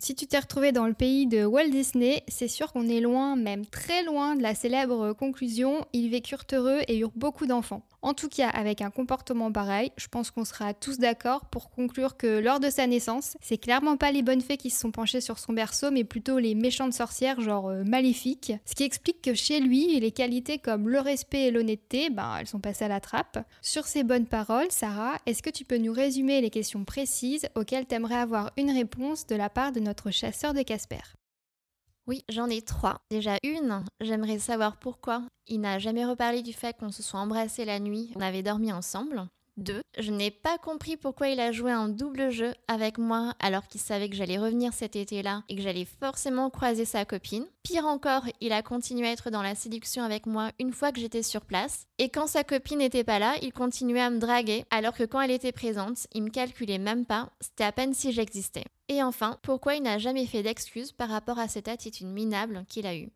Si 0.00 0.14
tu 0.14 0.28
t'es 0.28 0.38
retrouvé 0.38 0.70
dans 0.70 0.86
le 0.86 0.94
pays 0.94 1.26
de 1.26 1.44
Walt 1.44 1.70
Disney, 1.70 2.22
c'est 2.28 2.48
sûr 2.48 2.72
qu'on 2.72 2.88
est 2.88 3.00
loin, 3.00 3.34
même 3.34 3.66
très 3.66 4.04
loin 4.04 4.36
de 4.36 4.42
la 4.42 4.54
célèbre 4.54 5.12
conclusion 5.12 5.84
Ils 5.92 6.10
vécurent 6.10 6.44
heureux 6.52 6.80
et 6.86 6.98
eurent 6.98 7.12
beaucoup 7.16 7.46
d'enfants. 7.46 7.82
En 8.04 8.12
tout 8.12 8.28
cas, 8.28 8.50
avec 8.50 8.82
un 8.82 8.90
comportement 8.90 9.50
pareil, 9.50 9.90
je 9.96 10.08
pense 10.08 10.30
qu'on 10.30 10.44
sera 10.44 10.74
tous 10.74 10.98
d'accord 10.98 11.46
pour 11.46 11.70
conclure 11.70 12.18
que 12.18 12.38
lors 12.38 12.60
de 12.60 12.68
sa 12.68 12.86
naissance, 12.86 13.38
c'est 13.40 13.56
clairement 13.56 13.96
pas 13.96 14.12
les 14.12 14.20
bonnes 14.20 14.42
fées 14.42 14.58
qui 14.58 14.68
se 14.68 14.78
sont 14.78 14.90
penchées 14.90 15.22
sur 15.22 15.38
son 15.38 15.54
berceau, 15.54 15.90
mais 15.90 16.04
plutôt 16.04 16.38
les 16.38 16.54
méchantes 16.54 16.92
sorcières, 16.92 17.40
genre 17.40 17.70
euh, 17.70 17.82
maléfiques. 17.82 18.52
Ce 18.66 18.74
qui 18.74 18.82
explique 18.82 19.22
que 19.22 19.32
chez 19.32 19.58
lui, 19.58 19.98
les 19.98 20.12
qualités 20.12 20.58
comme 20.58 20.90
le 20.90 21.00
respect 21.00 21.44
et 21.44 21.50
l'honnêteté, 21.50 22.10
ben, 22.10 22.36
elles 22.38 22.46
sont 22.46 22.60
passées 22.60 22.84
à 22.84 22.88
la 22.88 23.00
trappe. 23.00 23.38
Sur 23.62 23.86
ces 23.86 24.04
bonnes 24.04 24.26
paroles, 24.26 24.70
Sarah, 24.70 25.16
est-ce 25.24 25.42
que 25.42 25.48
tu 25.48 25.64
peux 25.64 25.78
nous 25.78 25.94
résumer 25.94 26.42
les 26.42 26.50
questions 26.50 26.84
précises 26.84 27.48
auxquelles 27.54 27.86
tu 27.86 27.94
aimerais 27.94 28.16
avoir 28.16 28.52
une 28.58 28.70
réponse 28.70 29.26
de 29.26 29.34
la 29.34 29.48
part 29.48 29.72
de 29.72 29.80
notre 29.80 30.10
chasseur 30.10 30.52
de 30.52 30.60
Casper? 30.60 31.00
Oui, 32.06 32.24
j'en 32.28 32.48
ai 32.50 32.60
trois. 32.62 33.00
Déjà 33.10 33.38
une, 33.42 33.82
j'aimerais 34.00 34.38
savoir 34.38 34.76
pourquoi 34.76 35.22
il 35.46 35.60
n'a 35.60 35.78
jamais 35.78 36.04
reparlé 36.04 36.42
du 36.42 36.52
fait 36.52 36.76
qu'on 36.76 36.90
se 36.90 37.02
soit 37.02 37.20
embrassé 37.20 37.64
la 37.64 37.80
nuit, 37.80 38.12
on 38.16 38.20
avait 38.20 38.42
dormi 38.42 38.72
ensemble. 38.72 39.26
2. 39.56 39.80
Je 39.98 40.10
n'ai 40.10 40.30
pas 40.30 40.58
compris 40.58 40.96
pourquoi 40.96 41.28
il 41.28 41.40
a 41.40 41.52
joué 41.52 41.70
un 41.70 41.88
double 41.88 42.30
jeu 42.30 42.52
avec 42.68 42.98
moi 42.98 43.34
alors 43.38 43.66
qu'il 43.66 43.80
savait 43.80 44.08
que 44.08 44.16
j'allais 44.16 44.38
revenir 44.38 44.72
cet 44.72 44.96
été-là 44.96 45.42
et 45.48 45.56
que 45.56 45.62
j'allais 45.62 45.84
forcément 45.84 46.50
croiser 46.50 46.84
sa 46.84 47.04
copine. 47.04 47.46
Pire 47.62 47.86
encore, 47.86 48.24
il 48.40 48.52
a 48.52 48.62
continué 48.62 49.08
à 49.08 49.12
être 49.12 49.30
dans 49.30 49.42
la 49.42 49.54
séduction 49.54 50.02
avec 50.02 50.26
moi 50.26 50.50
une 50.58 50.72
fois 50.72 50.92
que 50.92 51.00
j'étais 51.00 51.22
sur 51.22 51.42
place. 51.42 51.86
Et 51.98 52.08
quand 52.08 52.26
sa 52.26 52.44
copine 52.44 52.78
n'était 52.78 53.04
pas 53.04 53.18
là, 53.18 53.34
il 53.42 53.52
continuait 53.52 54.00
à 54.00 54.10
me 54.10 54.18
draguer 54.18 54.64
alors 54.70 54.94
que 54.94 55.04
quand 55.04 55.20
elle 55.20 55.30
était 55.30 55.52
présente, 55.52 56.06
il 56.12 56.24
me 56.24 56.30
calculait 56.30 56.78
même 56.78 57.06
pas, 57.06 57.30
c'était 57.40 57.64
à 57.64 57.72
peine 57.72 57.94
si 57.94 58.12
j'existais. 58.12 58.64
Et 58.88 59.02
enfin, 59.02 59.38
pourquoi 59.42 59.76
il 59.76 59.82
n'a 59.82 59.98
jamais 59.98 60.26
fait 60.26 60.42
d'excuses 60.42 60.92
par 60.92 61.08
rapport 61.08 61.38
à 61.38 61.48
cette 61.48 61.68
attitude 61.68 62.06
minable 62.06 62.64
qu'il 62.68 62.86
a 62.86 62.96
eue? 62.96 63.10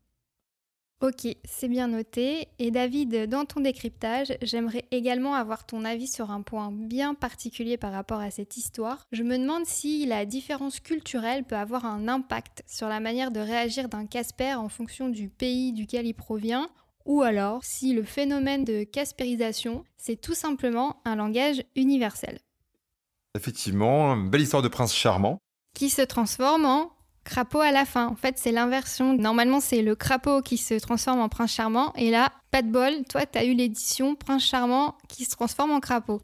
Ok, 1.01 1.29
c'est 1.45 1.69
bien 1.69 1.87
noté. 1.87 2.49
Et 2.59 2.73
David, 2.73 3.29
dans 3.29 3.45
ton 3.45 3.61
décryptage, 3.61 4.37
j'aimerais 4.43 4.85
également 4.91 5.35
avoir 5.35 5.65
ton 5.65 5.85
avis 5.85 6.09
sur 6.09 6.33
un 6.33 6.43
point 6.43 6.73
bien 6.73 7.15
particulier 7.15 7.77
par 7.77 7.93
rapport 7.93 8.19
à 8.19 8.33
cette 8.33 8.57
histoire. 8.57 9.07
Je 9.13 9.23
me 9.23 9.39
demande 9.39 9.65
si 9.65 10.07
la 10.07 10.25
différence 10.25 10.81
culturelle 10.81 11.45
peut 11.45 11.57
avoir 11.57 11.87
un 11.87 12.09
impact 12.09 12.65
sur 12.67 12.89
la 12.89 12.99
manière 12.99 13.31
de 13.31 13.39
réagir 13.39 13.89
d'un 13.89 14.07
Casper 14.07 14.55
en 14.55 14.69
fonction 14.69 15.09
du 15.09 15.29
pays 15.29 15.73
duquel 15.73 16.05
il 16.05 16.15
provient, 16.15 16.69
ou 17.05 17.23
alors 17.23 17.63
si 17.63 17.95
le 17.95 18.03
phénomène 18.03 18.65
de 18.65 18.83
caspérisation, 18.83 19.85
c'est 19.99 20.21
tout 20.21 20.35
simplement 20.35 21.01
un 21.05 21.15
langage 21.15 21.63
universel. 21.77 22.41
Effectivement, 23.37 24.17
belle 24.17 24.41
histoire 24.41 24.63
de 24.63 24.69
prince 24.69 24.93
charmant. 24.93 25.39
Qui 25.77 25.91
se 25.91 26.03
transforme 26.03 26.65
en 26.65 26.91
crapaud 27.29 27.61
à 27.61 27.71
la 27.71 27.85
fin. 27.85 28.07
En 28.07 28.17
fait, 28.17 28.39
c'est 28.39 28.53
l'inversion. 28.53 29.15
Normalement, 29.15 29.61
c'est 29.61 29.83
le 29.83 29.95
crapaud 29.95 30.41
qui 30.41 30.57
se 30.57 30.75
transforme 30.75 31.21
en 31.21 31.29
prince 31.29 31.53
charmant. 31.53 31.93
Et 31.95 32.11
là, 32.11 32.33
pas 32.51 32.63
de 32.63 32.71
bol, 32.71 33.05
toi, 33.09 33.27
tu 33.27 33.39
as 33.39 33.45
eu 33.45 33.55
l'édition 33.55 34.15
prince 34.15 34.43
charmant 34.43 34.97
qui 35.09 35.25
se 35.25 35.31
transforme 35.31 35.71
en 35.71 35.81
crapaud. 35.81 36.21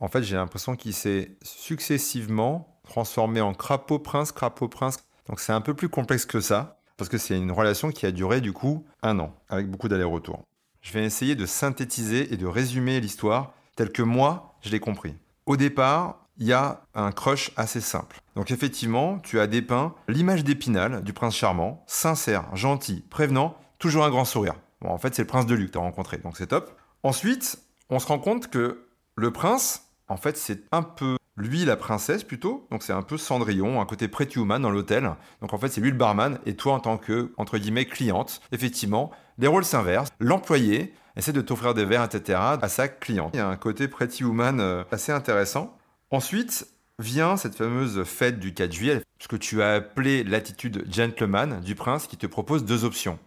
En 0.00 0.08
fait, 0.08 0.22
j'ai 0.22 0.36
l'impression 0.36 0.74
qu'il 0.74 0.94
s'est 0.94 1.36
successivement 1.42 2.80
transformé 2.84 3.40
en 3.40 3.52
crapaud 3.52 3.98
prince, 3.98 4.32
crapaud 4.32 4.68
prince. 4.68 4.98
Donc 5.28 5.40
c'est 5.40 5.52
un 5.52 5.60
peu 5.60 5.74
plus 5.74 5.88
complexe 5.88 6.24
que 6.24 6.40
ça, 6.40 6.80
parce 6.96 7.08
que 7.08 7.18
c'est 7.18 7.36
une 7.36 7.52
relation 7.52 7.90
qui 7.90 8.06
a 8.06 8.12
duré 8.12 8.40
du 8.40 8.52
coup 8.52 8.84
un 9.02 9.18
an, 9.18 9.34
avec 9.48 9.70
beaucoup 9.70 9.88
d'allers-retours. 9.88 10.42
Je 10.80 10.92
vais 10.92 11.04
essayer 11.04 11.34
de 11.34 11.46
synthétiser 11.46 12.32
et 12.32 12.36
de 12.36 12.46
résumer 12.46 13.00
l'histoire 13.00 13.52
telle 13.74 13.90
que 13.90 14.02
moi, 14.02 14.56
je 14.62 14.70
l'ai 14.70 14.80
compris. 14.80 15.14
Au 15.44 15.56
départ, 15.56 16.25
il 16.38 16.46
y 16.46 16.52
a 16.52 16.82
un 16.94 17.12
crush 17.12 17.50
assez 17.56 17.80
simple. 17.80 18.20
Donc 18.34 18.50
effectivement, 18.50 19.18
tu 19.18 19.40
as 19.40 19.46
dépeint 19.46 19.94
l'image 20.08 20.44
d'Épinal 20.44 21.02
du 21.02 21.12
prince 21.12 21.34
charmant, 21.34 21.84
sincère, 21.86 22.54
gentil, 22.54 23.04
prévenant, 23.08 23.56
toujours 23.78 24.04
un 24.04 24.10
grand 24.10 24.24
sourire. 24.24 24.54
Bon, 24.80 24.90
en 24.90 24.98
fait, 24.98 25.14
c'est 25.14 25.22
le 25.22 25.28
prince 25.28 25.46
de 25.46 25.54
Luc 25.54 25.68
que 25.68 25.72
tu 25.72 25.78
as 25.78 25.82
rencontré, 25.82 26.18
donc 26.18 26.36
c'est 26.36 26.48
top. 26.48 26.70
Ensuite, 27.02 27.58
on 27.88 27.98
se 27.98 28.06
rend 28.06 28.18
compte 28.18 28.48
que 28.48 28.86
le 29.14 29.30
prince, 29.30 29.88
en 30.08 30.16
fait, 30.16 30.36
c'est 30.36 30.64
un 30.72 30.82
peu 30.82 31.16
lui 31.36 31.64
la 31.64 31.76
princesse 31.76 32.24
plutôt, 32.24 32.66
donc 32.70 32.82
c'est 32.82 32.92
un 32.92 33.02
peu 33.02 33.18
Cendrillon, 33.18 33.80
un 33.80 33.86
côté 33.86 34.08
pretty 34.08 34.38
woman 34.38 34.62
dans 34.62 34.70
l'hôtel. 34.70 35.10
Donc 35.40 35.52
en 35.52 35.58
fait, 35.58 35.68
c'est 35.68 35.80
lui 35.80 35.90
le 35.90 35.96
barman 35.96 36.38
et 36.46 36.56
toi 36.56 36.74
en 36.74 36.80
tant 36.80 36.96
que, 36.96 37.32
entre 37.36 37.58
guillemets, 37.58 37.84
cliente. 37.84 38.40
Effectivement, 38.52 39.10
les 39.38 39.46
rôles 39.46 39.64
s'inversent. 39.64 40.10
L'employé 40.18 40.94
essaie 41.16 41.32
de 41.32 41.40
t'offrir 41.40 41.74
des 41.74 41.84
verres, 41.84 42.04
etc. 42.04 42.38
à 42.60 42.68
sa 42.68 42.88
cliente. 42.88 43.30
Il 43.34 43.38
y 43.38 43.40
a 43.40 43.48
un 43.48 43.56
côté 43.56 43.88
pretty 43.88 44.24
woman 44.24 44.60
euh, 44.60 44.84
assez 44.90 45.12
intéressant. 45.12 45.75
Ensuite 46.10 46.68
vient 47.00 47.36
cette 47.36 47.56
fameuse 47.56 48.04
fête 48.04 48.38
du 48.38 48.54
4 48.54 48.72
juillet, 48.72 49.02
ce 49.18 49.26
que 49.26 49.36
tu 49.36 49.60
as 49.60 49.74
appelé 49.74 50.22
l'attitude 50.22 50.86
gentleman 50.90 51.60
du 51.60 51.74
prince 51.74 52.06
qui 52.06 52.16
te 52.16 52.26
propose 52.26 52.64
deux 52.64 52.84
options. 52.84 53.18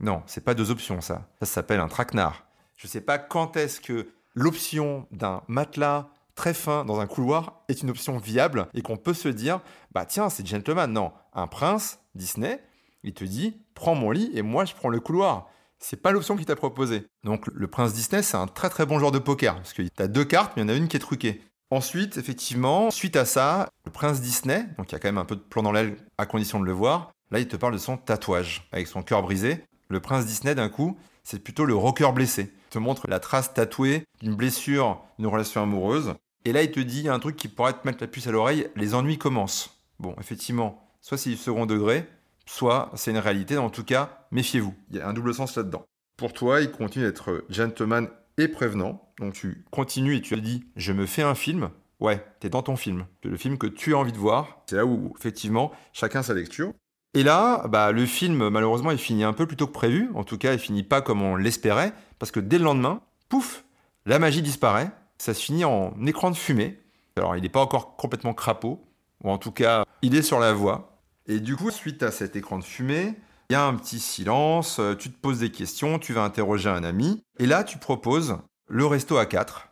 Non, 0.00 0.22
c'est 0.26 0.42
pas 0.42 0.54
deux 0.54 0.70
options 0.70 1.00
ça. 1.00 1.28
Ça 1.40 1.46
s'appelle 1.46 1.80
un 1.80 1.88
traquenard. 1.88 2.46
Je 2.76 2.86
sais 2.86 3.02
pas 3.02 3.18
quand 3.18 3.56
est-ce 3.56 3.80
que 3.80 4.08
l'option 4.34 5.06
d'un 5.12 5.42
matelas 5.46 6.08
très 6.34 6.54
fin 6.54 6.86
dans 6.86 7.00
un 7.00 7.06
couloir 7.06 7.62
est 7.68 7.82
une 7.82 7.90
option 7.90 8.16
viable 8.16 8.66
et 8.72 8.80
qu'on 8.80 8.96
peut 8.96 9.14
se 9.14 9.28
dire 9.28 9.60
bah 9.92 10.06
tiens, 10.06 10.30
c'est 10.30 10.46
gentleman. 10.46 10.90
Non, 10.90 11.12
un 11.34 11.46
prince 11.46 12.00
Disney, 12.14 12.60
il 13.02 13.12
te 13.12 13.24
dit 13.24 13.58
prends 13.74 13.94
mon 13.94 14.10
lit 14.10 14.30
et 14.32 14.42
moi 14.42 14.64
je 14.64 14.74
prends 14.74 14.88
le 14.88 15.00
couloir. 15.00 15.50
C'est 15.78 16.00
pas 16.00 16.12
l'option 16.12 16.36
qu'il 16.36 16.46
t'a 16.46 16.56
proposée. 16.56 17.06
Donc 17.24 17.46
le 17.46 17.66
prince 17.66 17.92
Disney, 17.92 18.22
c'est 18.22 18.38
un 18.38 18.46
très 18.46 18.70
très 18.70 18.86
bon 18.86 18.98
joueur 18.98 19.12
de 19.12 19.18
poker 19.18 19.56
parce 19.56 19.74
que 19.74 19.82
t'as 19.82 20.06
deux 20.06 20.24
cartes, 20.24 20.54
mais 20.56 20.62
il 20.62 20.68
y 20.68 20.70
en 20.70 20.74
a 20.74 20.76
une 20.76 20.88
qui 20.88 20.96
est 20.96 21.00
truquée. 21.00 21.42
Ensuite, 21.72 22.18
effectivement, 22.18 22.90
suite 22.90 23.16
à 23.16 23.24
ça, 23.24 23.70
le 23.86 23.90
prince 23.90 24.20
Disney, 24.20 24.66
donc 24.76 24.90
il 24.90 24.92
y 24.92 24.94
a 24.94 24.98
quand 24.98 25.08
même 25.08 25.16
un 25.16 25.24
peu 25.24 25.36
de 25.36 25.40
plomb 25.40 25.62
dans 25.62 25.72
l'aile 25.72 25.96
à 26.18 26.26
condition 26.26 26.60
de 26.60 26.66
le 26.66 26.72
voir, 26.72 27.12
là 27.30 27.38
il 27.38 27.48
te 27.48 27.56
parle 27.56 27.72
de 27.72 27.78
son 27.78 27.96
tatouage 27.96 28.68
avec 28.72 28.86
son 28.86 29.02
cœur 29.02 29.22
brisé. 29.22 29.64
Le 29.88 29.98
prince 29.98 30.26
Disney, 30.26 30.54
d'un 30.54 30.68
coup, 30.68 30.98
c'est 31.24 31.42
plutôt 31.42 31.64
le 31.64 31.74
rocker 31.74 32.12
blessé. 32.12 32.52
Il 32.66 32.72
te 32.74 32.78
montre 32.78 33.08
la 33.08 33.20
trace 33.20 33.54
tatouée 33.54 34.04
d'une 34.20 34.34
blessure 34.34 35.02
d'une 35.18 35.28
relation 35.28 35.62
amoureuse. 35.62 36.12
Et 36.44 36.52
là, 36.52 36.62
il 36.62 36.70
te 36.70 36.78
dit 36.78 37.08
un 37.08 37.18
truc 37.18 37.36
qui 37.36 37.48
pourrait 37.48 37.72
te 37.72 37.86
mettre 37.86 38.02
la 38.02 38.06
puce 38.06 38.26
à 38.26 38.32
l'oreille, 38.32 38.68
les 38.76 38.94
ennuis 38.94 39.16
commencent. 39.16 39.80
Bon, 39.98 40.14
effectivement, 40.20 40.86
soit 41.00 41.16
c'est 41.16 41.30
du 41.30 41.38
second 41.38 41.64
degré, 41.64 42.06
soit 42.44 42.90
c'est 42.96 43.12
une 43.12 43.16
réalité, 43.16 43.56
en 43.56 43.70
tout 43.70 43.84
cas, 43.84 44.26
méfiez-vous. 44.30 44.74
Il 44.90 44.98
y 44.98 45.00
a 45.00 45.08
un 45.08 45.14
double 45.14 45.32
sens 45.32 45.56
là-dedans. 45.56 45.86
Pour 46.18 46.34
toi, 46.34 46.60
il 46.60 46.70
continue 46.70 47.06
d'être 47.06 47.46
gentleman 47.48 48.10
et 48.36 48.48
prévenant, 48.48 49.11
Donc 49.22 49.34
tu 49.34 49.64
continues 49.70 50.16
et 50.16 50.20
tu 50.20 50.34
te 50.34 50.40
dis, 50.40 50.64
je 50.74 50.92
me 50.92 51.06
fais 51.06 51.22
un 51.22 51.36
film. 51.36 51.70
Ouais, 52.00 52.26
t'es 52.40 52.48
dans 52.48 52.62
ton 52.62 52.74
film. 52.74 53.06
C'est 53.22 53.28
le 53.28 53.36
film 53.36 53.56
que 53.56 53.68
tu 53.68 53.94
as 53.94 53.98
envie 53.98 54.10
de 54.10 54.18
voir. 54.18 54.64
C'est 54.66 54.74
là 54.74 54.84
où, 54.84 55.14
effectivement, 55.16 55.70
chacun 55.92 56.24
sa 56.24 56.34
lecture. 56.34 56.72
Et 57.14 57.22
là, 57.22 57.68
bah, 57.68 57.92
le 57.92 58.04
film, 58.04 58.48
malheureusement, 58.48 58.90
il 58.90 58.98
finit 58.98 59.22
un 59.22 59.32
peu 59.32 59.46
plus 59.46 59.56
tôt 59.56 59.68
que 59.68 59.72
prévu. 59.72 60.10
En 60.16 60.24
tout 60.24 60.38
cas, 60.38 60.54
il 60.54 60.58
finit 60.58 60.82
pas 60.82 61.02
comme 61.02 61.22
on 61.22 61.36
l'espérait. 61.36 61.92
Parce 62.18 62.32
que 62.32 62.40
dès 62.40 62.58
le 62.58 62.64
lendemain, 62.64 63.00
pouf, 63.28 63.64
la 64.06 64.18
magie 64.18 64.42
disparaît. 64.42 64.90
Ça 65.18 65.34
se 65.34 65.40
finit 65.40 65.64
en 65.64 65.94
écran 66.04 66.32
de 66.32 66.36
fumée. 66.36 66.80
Alors, 67.14 67.36
il 67.36 67.42
n'est 67.42 67.48
pas 67.48 67.60
encore 67.60 67.94
complètement 67.94 68.34
crapaud. 68.34 68.84
Ou 69.22 69.30
en 69.30 69.38
tout 69.38 69.52
cas, 69.52 69.84
il 70.02 70.16
est 70.16 70.22
sur 70.22 70.40
la 70.40 70.52
voie. 70.52 70.98
Et 71.28 71.38
du 71.38 71.54
coup, 71.54 71.70
suite 71.70 72.02
à 72.02 72.10
cet 72.10 72.34
écran 72.34 72.58
de 72.58 72.64
fumée, 72.64 73.14
il 73.48 73.52
y 73.52 73.56
a 73.56 73.64
un 73.64 73.74
petit 73.74 74.00
silence, 74.00 74.80
tu 74.98 75.12
te 75.12 75.20
poses 75.20 75.38
des 75.38 75.50
questions, 75.50 76.00
tu 76.00 76.12
vas 76.12 76.24
interroger 76.24 76.70
un 76.70 76.82
ami, 76.84 77.22
et 77.38 77.44
là 77.44 77.64
tu 77.64 77.76
proposes 77.76 78.38
le 78.72 78.86
resto 78.86 79.18
à 79.18 79.26
4, 79.26 79.68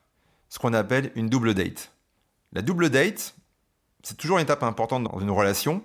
ce 0.50 0.58
qu'on 0.58 0.74
appelle 0.74 1.10
une 1.14 1.30
double 1.30 1.54
date. 1.54 1.90
La 2.52 2.60
double 2.60 2.90
date, 2.90 3.34
c'est 4.02 4.18
toujours 4.18 4.36
une 4.36 4.42
étape 4.42 4.62
importante 4.62 5.04
dans 5.04 5.18
une 5.20 5.30
relation. 5.30 5.82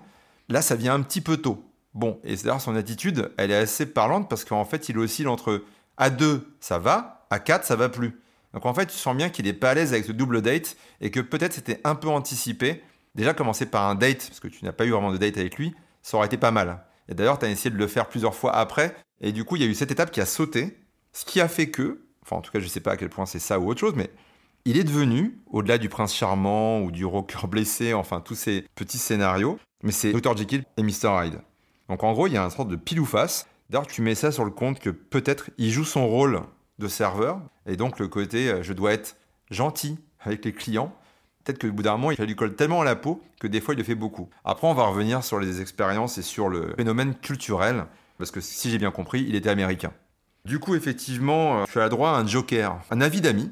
Là, 0.50 0.60
ça 0.60 0.76
vient 0.76 0.92
un 0.92 1.00
petit 1.00 1.22
peu 1.22 1.38
tôt. 1.38 1.64
Bon, 1.94 2.20
et 2.24 2.36
c'est-à-dire 2.36 2.60
son 2.60 2.76
attitude, 2.76 3.32
elle 3.38 3.50
est 3.50 3.56
assez 3.56 3.86
parlante 3.86 4.28
parce 4.28 4.44
qu'en 4.44 4.66
fait, 4.66 4.90
il 4.90 4.98
oscille 4.98 5.28
entre 5.28 5.64
à 5.96 6.10
2, 6.10 6.58
ça 6.60 6.78
va, 6.78 7.26
à 7.30 7.38
4, 7.38 7.64
ça 7.64 7.74
va 7.74 7.88
plus. 7.88 8.20
Donc 8.52 8.66
en 8.66 8.74
fait, 8.74 8.84
tu 8.84 8.98
sens 8.98 9.16
bien 9.16 9.30
qu'il 9.30 9.46
n'est 9.46 9.54
pas 9.54 9.70
à 9.70 9.74
l'aise 9.74 9.94
avec 9.94 10.04
ce 10.04 10.12
double 10.12 10.42
date 10.42 10.76
et 11.00 11.10
que 11.10 11.20
peut-être 11.20 11.54
c'était 11.54 11.80
un 11.84 11.94
peu 11.94 12.08
anticipé. 12.08 12.82
Déjà, 13.14 13.32
commencer 13.32 13.64
par 13.64 13.88
un 13.88 13.94
date, 13.94 14.26
parce 14.28 14.40
que 14.40 14.48
tu 14.48 14.62
n'as 14.66 14.72
pas 14.72 14.84
eu 14.84 14.90
vraiment 14.90 15.10
de 15.10 15.16
date 15.16 15.38
avec 15.38 15.56
lui, 15.56 15.74
ça 16.02 16.18
aurait 16.18 16.26
été 16.26 16.36
pas 16.36 16.50
mal. 16.50 16.84
Et 17.08 17.14
d'ailleurs, 17.14 17.38
tu 17.38 17.46
as 17.46 17.48
essayé 17.48 17.70
de 17.70 17.78
le 17.78 17.86
faire 17.86 18.10
plusieurs 18.10 18.34
fois 18.34 18.54
après. 18.54 18.94
Et 19.22 19.32
du 19.32 19.44
coup, 19.44 19.56
il 19.56 19.62
y 19.62 19.64
a 19.64 19.68
eu 19.68 19.74
cette 19.74 19.90
étape 19.90 20.10
qui 20.10 20.20
a 20.20 20.26
sauté. 20.26 20.76
Ce 21.14 21.24
qui 21.24 21.40
a 21.40 21.48
fait 21.48 21.70
que, 21.70 22.05
enfin, 22.26 22.36
en 22.36 22.40
tout 22.40 22.50
cas, 22.50 22.58
je 22.58 22.64
ne 22.64 22.70
sais 22.70 22.80
pas 22.80 22.92
à 22.92 22.96
quel 22.96 23.08
point 23.08 23.26
c'est 23.26 23.38
ça 23.38 23.58
ou 23.58 23.68
autre 23.68 23.80
chose, 23.80 23.94
mais 23.96 24.10
il 24.64 24.76
est 24.76 24.84
devenu, 24.84 25.38
au-delà 25.46 25.78
du 25.78 25.88
prince 25.88 26.12
charmant 26.12 26.80
ou 26.80 26.90
du 26.90 27.04
rocker 27.04 27.46
blessé, 27.46 27.94
enfin, 27.94 28.20
tous 28.20 28.34
ces 28.34 28.66
petits 28.74 28.98
scénarios, 28.98 29.58
mais 29.82 29.92
c'est 29.92 30.12
Dr. 30.12 30.36
Jekyll 30.36 30.64
et 30.76 30.82
Mr. 30.82 31.24
Hyde. 31.24 31.40
Donc, 31.88 32.02
en 32.02 32.12
gros, 32.12 32.26
il 32.26 32.32
y 32.32 32.36
a 32.36 32.44
un 32.44 32.50
sorte 32.50 32.68
de 32.68 32.76
pile 32.76 33.00
ou 33.00 33.04
face. 33.04 33.46
D'ailleurs, 33.70 33.86
tu 33.86 34.02
mets 34.02 34.16
ça 34.16 34.32
sur 34.32 34.44
le 34.44 34.50
compte 34.50 34.80
que 34.80 34.90
peut-être 34.90 35.50
il 35.56 35.70
joue 35.70 35.84
son 35.84 36.08
rôle 36.08 36.42
de 36.80 36.88
serveur. 36.88 37.40
Et 37.66 37.76
donc, 37.76 38.00
le 38.00 38.08
côté, 38.08 38.48
euh, 38.48 38.62
je 38.62 38.72
dois 38.72 38.92
être 38.92 39.16
gentil 39.50 39.98
avec 40.20 40.44
les 40.44 40.52
clients 40.52 40.92
peut-être 41.46 41.58
que 41.58 41.66
au 41.68 41.72
bout 41.72 41.82
d'un 41.82 41.92
moment, 41.92 42.10
il 42.10 42.22
lui 42.24 42.34
colle 42.34 42.54
tellement 42.54 42.80
à 42.80 42.84
la 42.84 42.96
peau 42.96 43.22
que 43.40 43.46
des 43.46 43.60
fois, 43.60 43.74
il 43.74 43.78
le 43.78 43.84
fait 43.84 43.94
beaucoup. 43.94 44.28
Après, 44.44 44.66
on 44.66 44.74
va 44.74 44.84
revenir 44.84 45.22
sur 45.22 45.38
les 45.38 45.60
expériences 45.60 46.18
et 46.18 46.22
sur 46.22 46.48
le 46.48 46.74
phénomène 46.76 47.14
culturel, 47.14 47.86
parce 48.18 48.30
que 48.30 48.40
si 48.40 48.70
j'ai 48.70 48.78
bien 48.78 48.90
compris, 48.90 49.24
il 49.26 49.34
était 49.34 49.48
américain. 49.48 49.92
Du 50.46 50.60
coup, 50.60 50.76
effectivement, 50.76 51.62
euh, 51.62 51.64
tu 51.70 51.80
as 51.80 51.88
droit 51.88 52.10
à 52.10 52.12
un 52.12 52.26
joker, 52.26 52.78
un 52.92 53.00
avis 53.00 53.20
d'ami, 53.20 53.50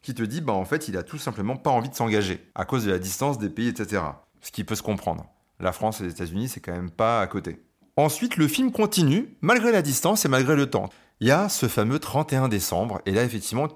qui 0.00 0.14
te 0.14 0.22
dit, 0.22 0.40
bah 0.40 0.52
en 0.52 0.64
fait, 0.64 0.86
il 0.86 0.96
a 0.96 1.02
tout 1.02 1.18
simplement 1.18 1.56
pas 1.56 1.70
envie 1.70 1.88
de 1.88 1.94
s'engager, 1.96 2.48
à 2.54 2.64
cause 2.64 2.84
de 2.84 2.90
la 2.92 3.00
distance 3.00 3.40
des 3.40 3.48
pays, 3.48 3.66
etc. 3.66 4.00
Ce 4.40 4.52
qui 4.52 4.62
peut 4.62 4.76
se 4.76 4.82
comprendre. 4.82 5.26
La 5.58 5.72
France 5.72 6.00
et 6.00 6.04
les 6.04 6.10
États-Unis, 6.10 6.48
c'est 6.48 6.60
quand 6.60 6.70
même 6.70 6.92
pas 6.92 7.20
à 7.20 7.26
côté. 7.26 7.58
Ensuite, 7.96 8.36
le 8.36 8.46
film 8.46 8.70
continue, 8.70 9.36
malgré 9.40 9.72
la 9.72 9.82
distance 9.82 10.24
et 10.24 10.28
malgré 10.28 10.54
le 10.54 10.70
temps. 10.70 10.88
Il 11.18 11.26
y 11.26 11.32
a 11.32 11.48
ce 11.48 11.66
fameux 11.66 11.98
31 11.98 12.46
décembre, 12.46 13.00
et 13.06 13.10
là, 13.10 13.24
effectivement, 13.24 13.66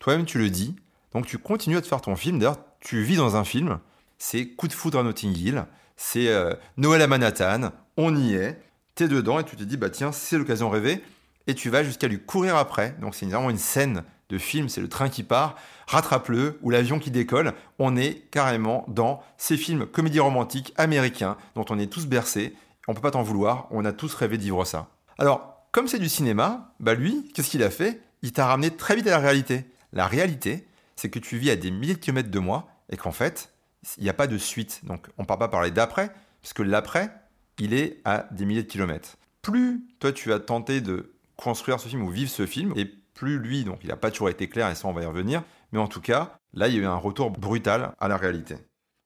toi-même, 0.00 0.24
tu 0.24 0.38
le 0.38 0.50
dis, 0.50 0.74
donc 1.12 1.26
tu 1.26 1.38
continues 1.38 1.76
à 1.76 1.80
te 1.80 1.86
faire 1.86 2.00
ton 2.00 2.16
film. 2.16 2.40
D'ailleurs, 2.40 2.58
tu 2.80 3.04
vis 3.04 3.16
dans 3.16 3.36
un 3.36 3.44
film, 3.44 3.78
c'est 4.18 4.48
Coup 4.48 4.66
de 4.66 4.72
foudre 4.72 4.98
à 4.98 5.04
Notting 5.04 5.32
Hill, 5.32 5.64
c'est 5.94 6.26
euh, 6.26 6.54
Noël 6.76 7.02
à 7.02 7.06
Manhattan, 7.06 7.70
on 7.96 8.16
y 8.16 8.34
est, 8.34 8.60
t'es 8.96 9.06
dedans 9.06 9.38
et 9.38 9.44
tu 9.44 9.54
te 9.54 9.62
dis, 9.62 9.76
bah 9.76 9.90
tiens, 9.90 10.10
c'est 10.10 10.38
l'occasion 10.38 10.70
rêvée, 10.70 11.04
et 11.46 11.54
tu 11.54 11.70
vas 11.70 11.82
jusqu'à 11.82 12.08
lui 12.08 12.20
courir 12.20 12.56
après. 12.56 12.96
Donc 13.00 13.14
c'est 13.14 13.26
vraiment 13.26 13.50
une 13.50 13.58
scène 13.58 14.04
de 14.28 14.38
film, 14.38 14.68
c'est 14.68 14.80
le 14.80 14.88
train 14.88 15.08
qui 15.08 15.22
part, 15.22 15.56
rattrape-le, 15.86 16.58
ou 16.62 16.70
l'avion 16.70 16.98
qui 16.98 17.10
décolle. 17.10 17.54
On 17.78 17.96
est 17.96 18.28
carrément 18.30 18.84
dans 18.88 19.22
ces 19.38 19.56
films 19.56 19.86
comédies 19.86 20.20
romantiques 20.20 20.74
américains 20.76 21.36
dont 21.54 21.64
on 21.70 21.78
est 21.78 21.92
tous 21.92 22.06
bercés. 22.06 22.54
On 22.88 22.94
peut 22.94 23.00
pas 23.00 23.12
t'en 23.12 23.22
vouloir, 23.22 23.68
on 23.70 23.84
a 23.84 23.92
tous 23.92 24.14
rêvé 24.14 24.36
de 24.36 24.42
vivre 24.42 24.64
ça. 24.64 24.88
Alors, 25.18 25.68
comme 25.72 25.88
c'est 25.88 25.98
du 25.98 26.08
cinéma, 26.08 26.74
bah 26.80 26.94
lui, 26.94 27.30
qu'est-ce 27.34 27.50
qu'il 27.50 27.62
a 27.62 27.70
fait? 27.70 28.00
Il 28.22 28.32
t'a 28.32 28.46
ramené 28.46 28.70
très 28.70 28.96
vite 28.96 29.06
à 29.06 29.10
la 29.10 29.18
réalité. 29.18 29.70
La 29.92 30.06
réalité, 30.06 30.66
c'est 30.96 31.10
que 31.10 31.18
tu 31.18 31.36
vis 31.36 31.50
à 31.50 31.56
des 31.56 31.70
milliers 31.70 31.94
de 31.94 32.00
kilomètres 32.00 32.30
de 32.30 32.38
moi 32.38 32.68
et 32.90 32.96
qu'en 32.96 33.12
fait, 33.12 33.52
il 33.98 34.04
n'y 34.04 34.10
a 34.10 34.14
pas 34.14 34.26
de 34.26 34.38
suite. 34.38 34.80
Donc 34.84 35.06
on 35.18 35.22
ne 35.22 35.26
parle 35.26 35.38
pas 35.38 35.48
parler 35.48 35.70
d'après, 35.70 36.10
puisque 36.42 36.60
l'après, 36.60 37.12
il 37.58 37.74
est 37.74 38.00
à 38.04 38.26
des 38.30 38.44
milliers 38.44 38.62
de 38.62 38.68
kilomètres. 38.68 39.16
Plus 39.42 39.84
toi 40.00 40.12
tu 40.12 40.32
as 40.32 40.40
tenté 40.40 40.80
de 40.80 41.12
construire 41.36 41.80
ce 41.80 41.88
film 41.88 42.02
ou 42.02 42.10
vivre 42.10 42.30
ce 42.30 42.46
film, 42.46 42.72
et 42.76 42.84
plus 42.84 43.38
lui, 43.38 43.64
donc 43.64 43.78
il 43.82 43.88
n'a 43.88 43.96
pas 43.96 44.10
toujours 44.10 44.28
été 44.28 44.48
clair, 44.48 44.70
et 44.70 44.74
ça 44.74 44.88
on 44.88 44.92
va 44.92 45.02
y 45.02 45.06
revenir, 45.06 45.42
mais 45.72 45.78
en 45.78 45.88
tout 45.88 46.00
cas, 46.00 46.38
là 46.52 46.68
il 46.68 46.74
y 46.74 46.78
a 46.78 46.82
eu 46.82 46.86
un 46.86 46.96
retour 46.96 47.30
brutal 47.30 47.92
à 47.98 48.08
la 48.08 48.16
réalité. 48.16 48.56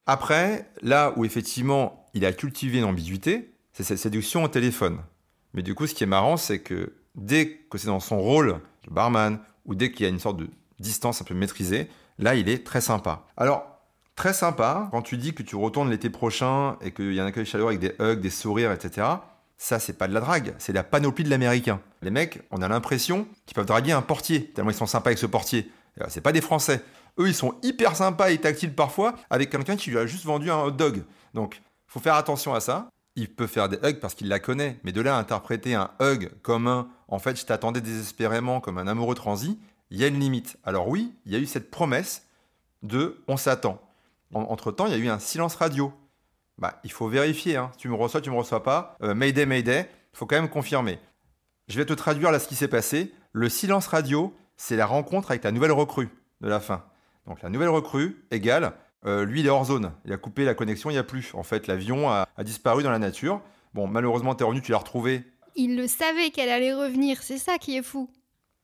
Après, 0.06 0.70
là 0.82 1.12
où 1.16 1.24
effectivement 1.24 2.06
il 2.14 2.24
a 2.24 2.32
cultivé 2.32 2.78
une 2.78 2.84
ambiguïté, 2.84 3.54
c'est 3.72 3.84
cette 3.84 3.98
séduction 3.98 4.42
au 4.42 4.48
téléphone. 4.48 4.98
Mais 5.54 5.62
du 5.62 5.74
coup, 5.74 5.86
ce 5.86 5.94
qui 5.94 6.04
est 6.04 6.08
marrant, 6.08 6.36
c'est 6.36 6.60
que 6.60 6.94
dès 7.14 7.56
que 7.70 7.78
c'est 7.78 7.86
dans 7.86 8.00
son 8.00 8.20
rôle 8.20 8.60
de 8.86 8.90
barman, 8.90 9.38
ou 9.66 9.74
dès 9.74 9.92
qu'il 9.92 10.02
y 10.02 10.06
a 10.06 10.08
une 10.08 10.18
sorte 10.18 10.38
de 10.38 10.48
distance 10.78 11.22
un 11.22 11.24
peu 11.24 11.34
maîtrisée, 11.34 11.88
là 12.18 12.34
il 12.34 12.48
est 12.48 12.66
très 12.66 12.80
sympa. 12.80 13.26
Alors, 13.36 13.64
très 14.16 14.32
sympa, 14.32 14.88
quand 14.90 15.02
tu 15.02 15.16
dis 15.16 15.34
que 15.34 15.42
tu 15.42 15.56
retournes 15.56 15.90
l'été 15.90 16.10
prochain 16.10 16.76
et 16.80 16.92
qu'il 16.92 17.14
y 17.14 17.20
a 17.20 17.24
un 17.24 17.26
accueil 17.26 17.46
chaleureux 17.46 17.70
avec 17.70 17.80
des 17.80 17.94
hugs, 18.00 18.20
des 18.20 18.30
sourires, 18.30 18.72
etc., 18.72 19.06
ça 19.60 19.78
c'est 19.78 19.92
pas 19.92 20.08
de 20.08 20.14
la 20.14 20.20
drague, 20.20 20.54
c'est 20.56 20.72
la 20.72 20.82
panoplie 20.82 21.22
de 21.22 21.28
l'américain. 21.28 21.82
Les 22.00 22.10
mecs, 22.10 22.40
on 22.50 22.62
a 22.62 22.68
l'impression 22.68 23.26
qu'ils 23.44 23.54
peuvent 23.54 23.66
draguer 23.66 23.92
un 23.92 24.00
portier, 24.00 24.46
tellement 24.46 24.70
ils 24.70 24.76
sont 24.76 24.86
sympas 24.86 25.10
avec 25.10 25.18
ce 25.18 25.26
portier. 25.26 25.70
C'est 26.08 26.22
pas 26.22 26.32
des 26.32 26.40
Français. 26.40 26.82
Eux, 27.18 27.28
ils 27.28 27.34
sont 27.34 27.54
hyper 27.62 27.94
sympas 27.94 28.30
et 28.30 28.38
tactiles 28.38 28.74
parfois 28.74 29.16
avec 29.28 29.50
quelqu'un 29.50 29.76
qui 29.76 29.90
lui 29.90 29.98
a 29.98 30.06
juste 30.06 30.24
vendu 30.24 30.50
un 30.50 30.62
hot 30.62 30.70
dog. 30.70 31.04
Donc, 31.34 31.60
faut 31.86 32.00
faire 32.00 32.14
attention 32.14 32.54
à 32.54 32.60
ça. 32.60 32.88
Il 33.16 33.28
peut 33.28 33.46
faire 33.46 33.68
des 33.68 33.76
hugs 33.82 34.00
parce 34.00 34.14
qu'il 34.14 34.28
la 34.28 34.38
connaît, 34.38 34.80
mais 34.82 34.92
de 34.92 35.02
là 35.02 35.16
à 35.16 35.18
interpréter 35.18 35.74
un 35.74 35.90
hug 36.00 36.30
comme 36.40 36.66
un 36.66 36.88
en 37.08 37.18
fait, 37.18 37.38
je 37.38 37.44
t'attendais 37.44 37.82
désespérément 37.82 38.60
comme 38.60 38.78
un 38.78 38.86
amoureux 38.86 39.14
transi, 39.14 39.58
il 39.90 39.98
y 39.98 40.04
a 40.04 40.06
une 40.06 40.20
limite. 40.20 40.56
Alors 40.64 40.88
oui, 40.88 41.12
il 41.26 41.32
y 41.32 41.36
a 41.36 41.38
eu 41.38 41.46
cette 41.46 41.70
promesse 41.70 42.26
de 42.82 43.22
on 43.28 43.36
s'attend. 43.36 43.78
entre-temps, 44.32 44.86
il 44.86 44.92
y 44.92 44.96
a 44.96 44.98
eu 44.98 45.08
un 45.08 45.18
silence 45.18 45.56
radio. 45.56 45.92
Bah, 46.60 46.78
il 46.84 46.92
faut 46.92 47.08
vérifier. 47.08 47.56
Hein. 47.56 47.72
Tu 47.78 47.88
me 47.88 47.94
reçois, 47.94 48.20
tu 48.20 48.30
me 48.30 48.36
reçois 48.36 48.62
pas. 48.62 48.96
Euh, 49.02 49.14
mayday, 49.14 49.46
Mayday. 49.46 49.90
Il 50.12 50.18
faut 50.18 50.26
quand 50.26 50.36
même 50.36 50.50
confirmer. 50.50 50.98
Je 51.68 51.76
vais 51.76 51.86
te 51.86 51.92
traduire 51.92 52.30
là 52.30 52.38
ce 52.38 52.46
qui 52.46 52.54
s'est 52.54 52.68
passé. 52.68 53.12
Le 53.32 53.48
silence 53.48 53.86
radio, 53.86 54.34
c'est 54.56 54.76
la 54.76 54.86
rencontre 54.86 55.30
avec 55.30 55.44
la 55.44 55.52
nouvelle 55.52 55.72
recrue 55.72 56.08
de 56.40 56.48
la 56.48 56.60
fin. 56.60 56.84
Donc 57.26 57.42
la 57.42 57.48
nouvelle 57.48 57.68
recrue 57.68 58.24
égale, 58.30 58.72
euh, 59.06 59.24
lui 59.24 59.40
il 59.40 59.46
est 59.46 59.50
hors 59.50 59.66
zone. 59.66 59.92
Il 60.04 60.12
a 60.12 60.16
coupé 60.16 60.44
la 60.44 60.54
connexion, 60.54 60.90
il 60.90 60.94
n'y 60.94 60.98
a 60.98 61.04
plus. 61.04 61.32
En 61.34 61.42
fait, 61.42 61.66
l'avion 61.66 62.10
a, 62.10 62.28
a, 62.36 62.44
disparu 62.44 62.82
dans 62.82 62.90
la 62.90 62.98
nature. 62.98 63.40
Bon, 63.72 63.86
malheureusement, 63.86 64.34
tu 64.34 64.42
es 64.42 64.46
revenu, 64.46 64.62
tu 64.62 64.72
l'as 64.72 64.78
retrouvé. 64.78 65.24
Il 65.54 65.76
le 65.76 65.86
savait 65.86 66.30
qu'elle 66.30 66.50
allait 66.50 66.74
revenir, 66.74 67.22
c'est 67.22 67.38
ça 67.38 67.58
qui 67.58 67.76
est 67.76 67.82
fou. 67.82 68.10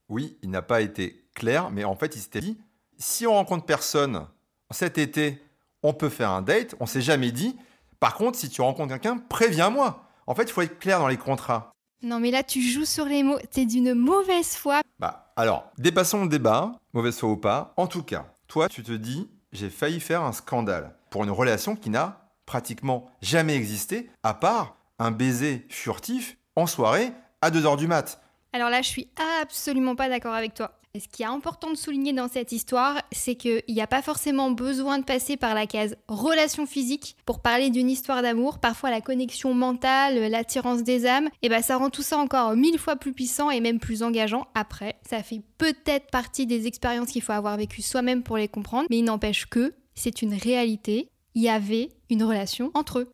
Oui, 0.09 0.37
il 0.43 0.51
n'a 0.51 0.63
pas 0.63 0.81
été 0.81 1.25
clair, 1.35 1.71
mais 1.71 1.85
en 1.85 1.95
fait, 1.97 2.17
il 2.17 2.21
s'était 2.21 2.41
dit 2.41 2.59
si 2.99 3.27
on 3.27 3.33
rencontre 3.33 3.65
personne 3.65 4.27
cet 4.71 4.99
été, 4.99 5.41
on 5.83 5.93
peut 5.93 6.09
faire 6.09 6.31
un 6.31 6.43
date. 6.43 6.75
On 6.81 6.87
s'est 6.87 7.01
jamais 7.01 7.31
dit. 7.31 7.57
Par 8.01 8.15
contre, 8.15 8.39
si 8.39 8.49
tu 8.49 8.61
rencontres 8.61 8.93
quelqu'un, 8.93 9.19
préviens-moi. 9.19 10.05
En 10.27 10.35
fait, 10.35 10.45
il 10.45 10.51
faut 10.51 10.63
être 10.63 10.79
clair 10.79 10.99
dans 10.99 11.09
les 11.09 11.17
contrats. 11.17 11.73
Non, 12.03 12.21
mais 12.21 12.31
là, 12.31 12.43
tu 12.43 12.61
joues 12.61 12.85
sur 12.85 13.07
les 13.07 13.23
mots. 13.23 13.39
T'es 13.51 13.65
d'une 13.65 13.95
mauvaise 13.95 14.55
foi. 14.55 14.81
Bah, 14.99 15.33
alors, 15.37 15.71
dépassons 15.79 16.25
le 16.25 16.29
débat, 16.29 16.73
mauvaise 16.93 17.19
foi 17.19 17.31
ou 17.31 17.37
pas. 17.37 17.73
En 17.77 17.87
tout 17.87 18.03
cas, 18.03 18.27
toi, 18.49 18.69
tu 18.69 18.83
te 18.83 18.93
dis 18.93 19.29
j'ai 19.53 19.71
failli 19.71 20.01
faire 20.01 20.23
un 20.23 20.33
scandale 20.33 20.95
pour 21.11 21.25
une 21.25 21.31
relation 21.31 21.77
qui 21.77 21.91
n'a 21.91 22.29
pratiquement 22.45 23.07
jamais 23.23 23.57
existé, 23.57 24.11
à 24.23 24.35
part 24.35 24.77
un 24.99 25.11
baiser 25.11 25.67
furtif 25.69 26.37
en 26.55 26.67
soirée 26.67 27.13
à 27.41 27.51
2h 27.51 27.77
du 27.77 27.87
mat'. 27.87 28.21
Alors 28.53 28.71
là, 28.71 28.83
je 28.83 28.89
suis 28.89 29.09
absolument 29.43 29.97
pas 29.97 30.09
d'accord 30.09 30.35
avec 30.35 30.55
toi. 30.55 30.76
Ce 30.99 31.09
qui 31.09 31.23
est 31.23 31.27
important 31.27 31.71
de 31.71 31.77
souligner 31.77 32.13
dans 32.13 32.29
cette 32.29 32.53
histoire, 32.53 33.03
c'est 33.13 33.35
qu'il 33.35 33.63
n'y 33.69 33.83
a 33.83 33.87
pas 33.87 34.03
forcément 34.03 34.51
besoin 34.51 34.99
de 34.99 35.05
passer 35.05 35.37
par 35.37 35.55
la 35.55 35.67
case 35.67 35.97
relation 36.09 36.65
physique 36.65 37.17
pour 37.27 37.41
parler 37.41 37.71
d'une 37.71 37.91
histoire 37.91 38.23
d'amour. 38.23 38.59
Parfois, 38.59 38.91
la 38.91 39.01
connexion 39.01 39.53
mentale, 39.53 40.31
l'attirance 40.31 40.83
des 40.83 41.07
âmes, 41.07 41.27
et 41.27 41.47
eh 41.47 41.49
ben 41.49 41.63
ça 41.63 41.77
rend 41.77 41.91
tout 41.91 42.03
ça 42.03 42.19
encore 42.19 42.57
mille 42.57 42.79
fois 42.79 42.97
plus 42.97 43.13
puissant 43.13 43.51
et 43.51 43.61
même 43.61 43.79
plus 43.79 44.03
engageant. 44.03 44.47
Après, 44.55 44.97
ça 45.09 45.23
fait 45.23 45.43
peut-être 45.59 46.11
partie 46.11 46.47
des 46.47 46.67
expériences 46.67 47.11
qu'il 47.11 47.23
faut 47.23 47.33
avoir 47.33 47.57
vécues 47.57 47.83
soi-même 47.83 48.23
pour 48.23 48.37
les 48.37 48.49
comprendre, 48.49 48.87
mais 48.91 48.99
il 48.99 49.05
n'empêche 49.05 49.47
que 49.47 49.75
c'est 49.95 50.23
une 50.23 50.35
réalité. 50.35 51.11
Il 51.35 51.43
y 51.43 51.49
avait 51.49 51.91
une 52.09 52.23
relation 52.23 52.71
entre 52.75 53.01
eux. 53.01 53.13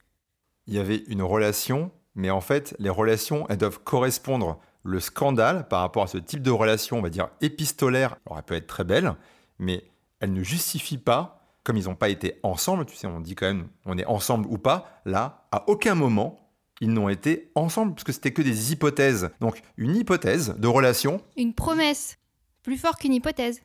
Il 0.66 0.75
y 0.75 0.79
avait 0.79 1.03
une 1.09 1.23
relation, 1.23 1.90
mais 2.14 2.31
en 2.31 2.40
fait, 2.40 2.77
les 2.79 2.90
relations, 2.90 3.47
elles 3.49 3.59
doivent 3.59 3.83
correspondre 3.83 4.61
le 4.83 5.01
scandale 5.01 5.68
par 5.68 5.81
rapport 5.81 6.05
à 6.05 6.07
ce 6.07 6.18
type 6.18 6.42
de 6.42 6.51
relation, 6.51 6.99
on 6.99 7.03
va 7.03 7.11
dire 7.11 7.29
épistolaire, 7.40 8.16
alors 8.27 8.38
elle 8.38 8.45
peut 8.45 8.55
être 8.55 8.66
très 8.66 8.85
belle, 8.85 9.14
mais 9.59 9.85
elle 10.21 10.33
ne 10.33 10.42
justifie 10.42 10.99
pas, 10.99 11.45
comme 11.64 11.77
ils 11.77 11.85
n'ont 11.85 11.95
pas 11.95 12.09
été 12.09 12.38
ensemble, 12.42 12.87
tu 12.87 12.97
sais, 12.97 13.07
on 13.07 13.21
dit 13.21 13.35
quand 13.35 13.47
même 13.47 13.68
on 13.87 13.99
est 13.99 14.07
ensemble 14.07 14.47
ou 14.49 14.59
pas, 14.59 15.01
là, 15.05 15.47
à 15.53 15.68
aucun 15.68 15.95
moment, 15.95 16.51
ils 16.81 16.92
n'ont 16.92 17.09
été 17.09 17.53
ensemble, 17.55 17.95
parce 17.95 18.05
que 18.05 18.12
c'était 18.12 18.33
que 18.33 18.42
des 18.42 18.73
hypothèses. 18.73 19.31
Donc 19.40 19.62
une 19.77 19.95
hypothèse 19.95 20.57
de 20.59 20.66
relation. 20.68 21.21
Une 21.37 21.55
promesse, 21.55 22.18
plus 22.62 22.77
fort 22.77 22.97
qu'une 22.97 23.14
hypothèse. 23.14 23.61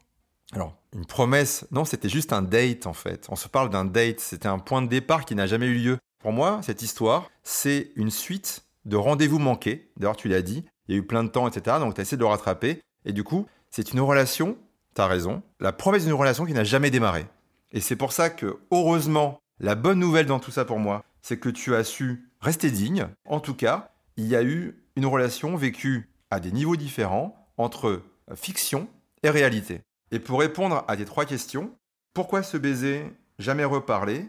Alors, 0.54 0.78
une 0.94 1.06
promesse, 1.06 1.66
non, 1.72 1.84
c'était 1.84 2.10
juste 2.10 2.32
un 2.32 2.42
date 2.42 2.88
en 2.88 2.94
fait. 2.94 3.28
On 3.30 3.36
se 3.36 3.48
parle 3.48 3.70
d'un 3.70 3.86
date, 3.86 4.20
c'était 4.20 4.48
un 4.48 4.60
point 4.60 4.82
de 4.82 4.88
départ 4.88 5.26
qui 5.26 5.36
n'a 5.36 5.48
jamais 5.48 5.66
eu 5.66 5.76
lieu. 5.76 5.98
Pour 6.20 6.32
moi, 6.32 6.60
cette 6.64 6.82
histoire, 6.82 7.30
c'est 7.44 7.92
une 7.96 8.12
suite 8.12 8.64
de 8.86 8.96
rendez-vous 8.96 9.40
manqués. 9.40 9.92
D'ailleurs, 9.98 10.16
tu 10.16 10.30
l'as 10.30 10.42
dit, 10.42 10.64
il 10.88 10.96
y 10.96 10.98
a 10.98 11.02
eu 11.02 11.06
plein 11.06 11.24
de 11.24 11.30
temps, 11.30 11.48
etc. 11.48 11.78
Donc, 11.80 11.96
tu 11.96 12.02
as 12.02 12.04
essayé 12.04 12.18
de 12.18 12.24
le 12.24 12.28
rattraper. 12.28 12.82
Et 13.06 13.14
du 13.14 13.24
coup, 13.24 13.48
c'est 13.70 13.94
une 13.94 14.00
relation, 14.00 14.58
tu 14.96 15.02
as 15.02 15.08
raison, 15.08 15.42
la 15.60 15.72
promesse 15.72 16.06
d'une 16.06 16.14
relation 16.14 16.46
qui 16.46 16.54
n'a 16.54 16.64
jamais 16.64 16.92
démarré. 16.92 17.26
Et 17.72 17.82
c'est 17.82 17.96
pour 17.96 18.14
ça 18.14 18.30
que, 18.30 18.60
heureusement, 18.72 19.40
la 19.60 19.76
bonne 19.76 20.00
nouvelle 20.00 20.26
dans 20.26 20.40
tout 20.40 20.52
ça 20.52 20.66
pour 20.66 20.80
moi, 20.80 21.04
c'est 21.22 21.38
que 21.38 21.50
tu 21.50 21.76
as 21.76 21.84
su 21.84 22.30
rester 22.40 22.72
digne. 22.72 23.08
En 23.26 23.40
tout 23.40 23.56
cas, 23.56 23.92
il 24.16 24.28
y 24.28 24.36
a 24.36 24.44
eu 24.44 24.84
une 24.96 25.06
relation 25.06 25.56
vécue 25.56 26.10
à 26.32 26.40
des 26.40 26.52
niveaux 26.52 26.76
différents 26.76 27.48
entre 27.58 28.02
fiction 28.36 28.88
et 29.24 29.30
réalité. 29.30 29.82
Et 30.12 30.20
pour 30.20 30.40
répondre 30.40 30.86
à 30.88 30.98
tes 30.98 31.06
trois 31.06 31.26
questions, 31.26 31.72
pourquoi 32.14 32.44
se 32.44 32.58
baiser, 32.58 33.04
jamais 33.40 33.66
reparler 33.66 34.26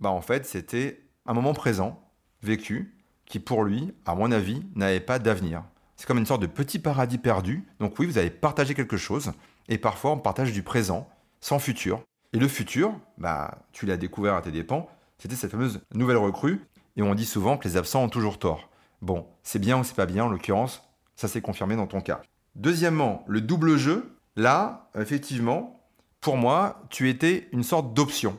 Bah 0.00 0.10
en 0.10 0.20
fait, 0.20 0.46
c'était 0.46 1.00
un 1.24 1.34
moment 1.34 1.54
présent, 1.54 2.00
vécu, 2.42 2.96
qui 3.24 3.40
pour 3.40 3.64
lui, 3.64 3.92
à 4.04 4.14
mon 4.14 4.30
avis, 4.30 4.62
n'avait 4.74 5.00
pas 5.00 5.18
d'avenir. 5.18 5.64
C'est 5.96 6.06
comme 6.06 6.18
une 6.18 6.26
sorte 6.26 6.42
de 6.42 6.46
petit 6.46 6.78
paradis 6.78 7.18
perdu. 7.18 7.64
Donc 7.80 7.98
oui, 7.98 8.06
vous 8.06 8.18
avez 8.18 8.30
partagé 8.30 8.74
quelque 8.74 8.96
chose, 8.96 9.32
et 9.68 9.78
parfois 9.78 10.12
on 10.12 10.18
partage 10.18 10.52
du 10.52 10.62
présent, 10.62 11.08
sans 11.40 11.58
futur. 11.58 12.02
Et 12.32 12.38
le 12.38 12.48
futur, 12.48 12.94
bah 13.18 13.58
tu 13.72 13.86
l'as 13.86 13.96
découvert 13.96 14.34
à 14.34 14.42
tes 14.42 14.52
dépens, 14.52 14.88
c'était 15.18 15.36
cette 15.36 15.50
fameuse 15.50 15.80
nouvelle 15.94 16.18
recrue, 16.18 16.60
et 16.96 17.02
on 17.02 17.14
dit 17.14 17.24
souvent 17.24 17.56
que 17.56 17.66
les 17.66 17.76
absents 17.76 18.02
ont 18.02 18.08
toujours 18.08 18.38
tort. 18.38 18.68
Bon, 19.02 19.26
c'est 19.42 19.58
bien 19.58 19.78
ou 19.78 19.84
c'est 19.84 19.96
pas 19.96 20.06
bien, 20.06 20.24
en 20.24 20.28
l'occurrence, 20.28 20.82
ça 21.14 21.28
s'est 21.28 21.40
confirmé 21.40 21.76
dans 21.76 21.86
ton 21.86 22.00
cas. 22.00 22.20
Deuxièmement, 22.54 23.24
le 23.26 23.40
double 23.40 23.76
jeu, 23.76 24.16
là, 24.36 24.90
effectivement, 24.98 25.80
pour 26.20 26.36
moi, 26.36 26.82
tu 26.90 27.08
étais 27.08 27.48
une 27.52 27.62
sorte 27.62 27.94
d'option. 27.94 28.38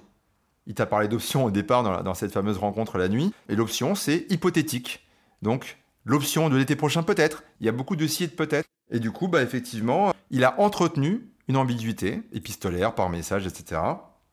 Il 0.66 0.74
t'a 0.74 0.86
parlé 0.86 1.08
d'option 1.08 1.46
au 1.46 1.52
départ 1.52 2.04
dans, 2.04 2.14
cette 2.14 2.34
fameuse 2.34 2.58
rencontre 2.58 2.98
la 2.98 3.08
nuit, 3.08 3.34
et 3.50 3.56
l'option, 3.56 3.96
c'est 3.96 4.26
hypothétique. 4.30 5.08
Donc, 5.42 5.78
l'option 6.08 6.50
de 6.50 6.58
l'été 6.58 6.76
prochain, 6.76 7.04
peut-être. 7.04 7.44
Il 7.60 7.66
y 7.66 7.70
a 7.70 7.74
beaucoup 7.74 7.96
de 7.96 8.08
si 8.08 8.24
et 8.24 8.28
de 8.28 8.32
peut-être. 8.32 8.68
Et 8.90 9.00
du 9.00 9.12
coup, 9.12 9.28
bah, 9.28 9.44
effectivement, 9.44 10.14
il 10.32 10.44
a 10.44 10.60
entretenu 10.60 11.30
une 11.48 11.58
ambiguïté, 11.58 12.24
épistolaire, 12.32 12.96
par 12.96 13.10
message, 13.10 13.46
etc. 13.46 13.82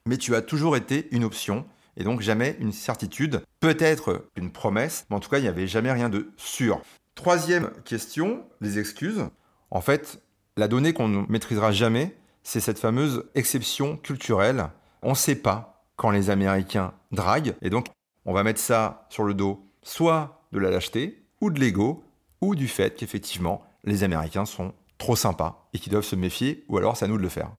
Mais 0.07 0.17
tu 0.17 0.35
as 0.35 0.43
toujours 0.43 0.77
été 0.77 1.09
une 1.11 1.25
option, 1.25 1.67
et 1.97 2.05
donc 2.05 2.21
jamais 2.21 2.57
une 2.61 2.73
certitude. 2.73 3.43
Peut-être 3.61 4.29
une 4.37 4.53
promesse, 4.53 5.07
mais 5.11 5.17
en 5.17 5.21
tout 5.21 5.29
cas, 5.29 5.39
il 5.39 5.43
n'y 5.43 5.49
avait 5.49 5.67
jamais 5.67 5.93
rien 5.93 6.09
de 6.09 6.33
sûr. 6.37 6.81
Troisième 7.15 7.71
question, 7.85 8.45
les 8.61 8.79
excuses. 8.79 9.25
En 9.71 9.81
fait, 9.81 10.23
la 10.57 10.69
donnée 10.69 10.93
qu'on 10.93 11.09
ne 11.09 11.25
maîtrisera 11.29 11.73
jamais, 11.73 12.17
c'est 12.43 12.61
cette 12.61 12.79
fameuse 12.79 13.25
exception 13.35 13.97
culturelle. 13.97 14.69
On 15.03 15.11
ne 15.11 15.15
sait 15.15 15.37
pas 15.37 15.85
quand 15.97 16.11
les 16.11 16.31
Américains 16.31 16.93
draguent. 17.13 17.55
Et 17.63 17.71
donc, 17.71 17.87
on 18.27 18.33
va 18.33 18.43
mettre 18.43 18.61
ça 18.61 19.07
sur 19.11 19.25
le 19.25 19.35
dos 19.35 19.65
soit 19.83 20.47
de 20.53 20.59
la 20.59 20.71
lâcheté, 20.71 21.24
ou 21.41 21.51
de 21.51 21.61
l'ego, 21.61 22.05
ou 22.41 22.55
du 22.55 22.69
fait 22.69 22.95
qu'effectivement, 22.95 23.63
les 23.85 24.03
Américains 24.03 24.45
sont 24.45 24.75
trop 24.99 25.17
sympas 25.17 25.69
et 25.73 25.79
qu'ils 25.79 25.93
doivent 25.93 26.05
se 26.05 26.17
méfier, 26.17 26.65
ou 26.69 26.79
alors 26.79 26.97
c'est 26.97 27.05
à 27.05 27.09
nous 27.09 27.19
de 27.19 27.23
le 27.23 27.29
faire. 27.29 27.53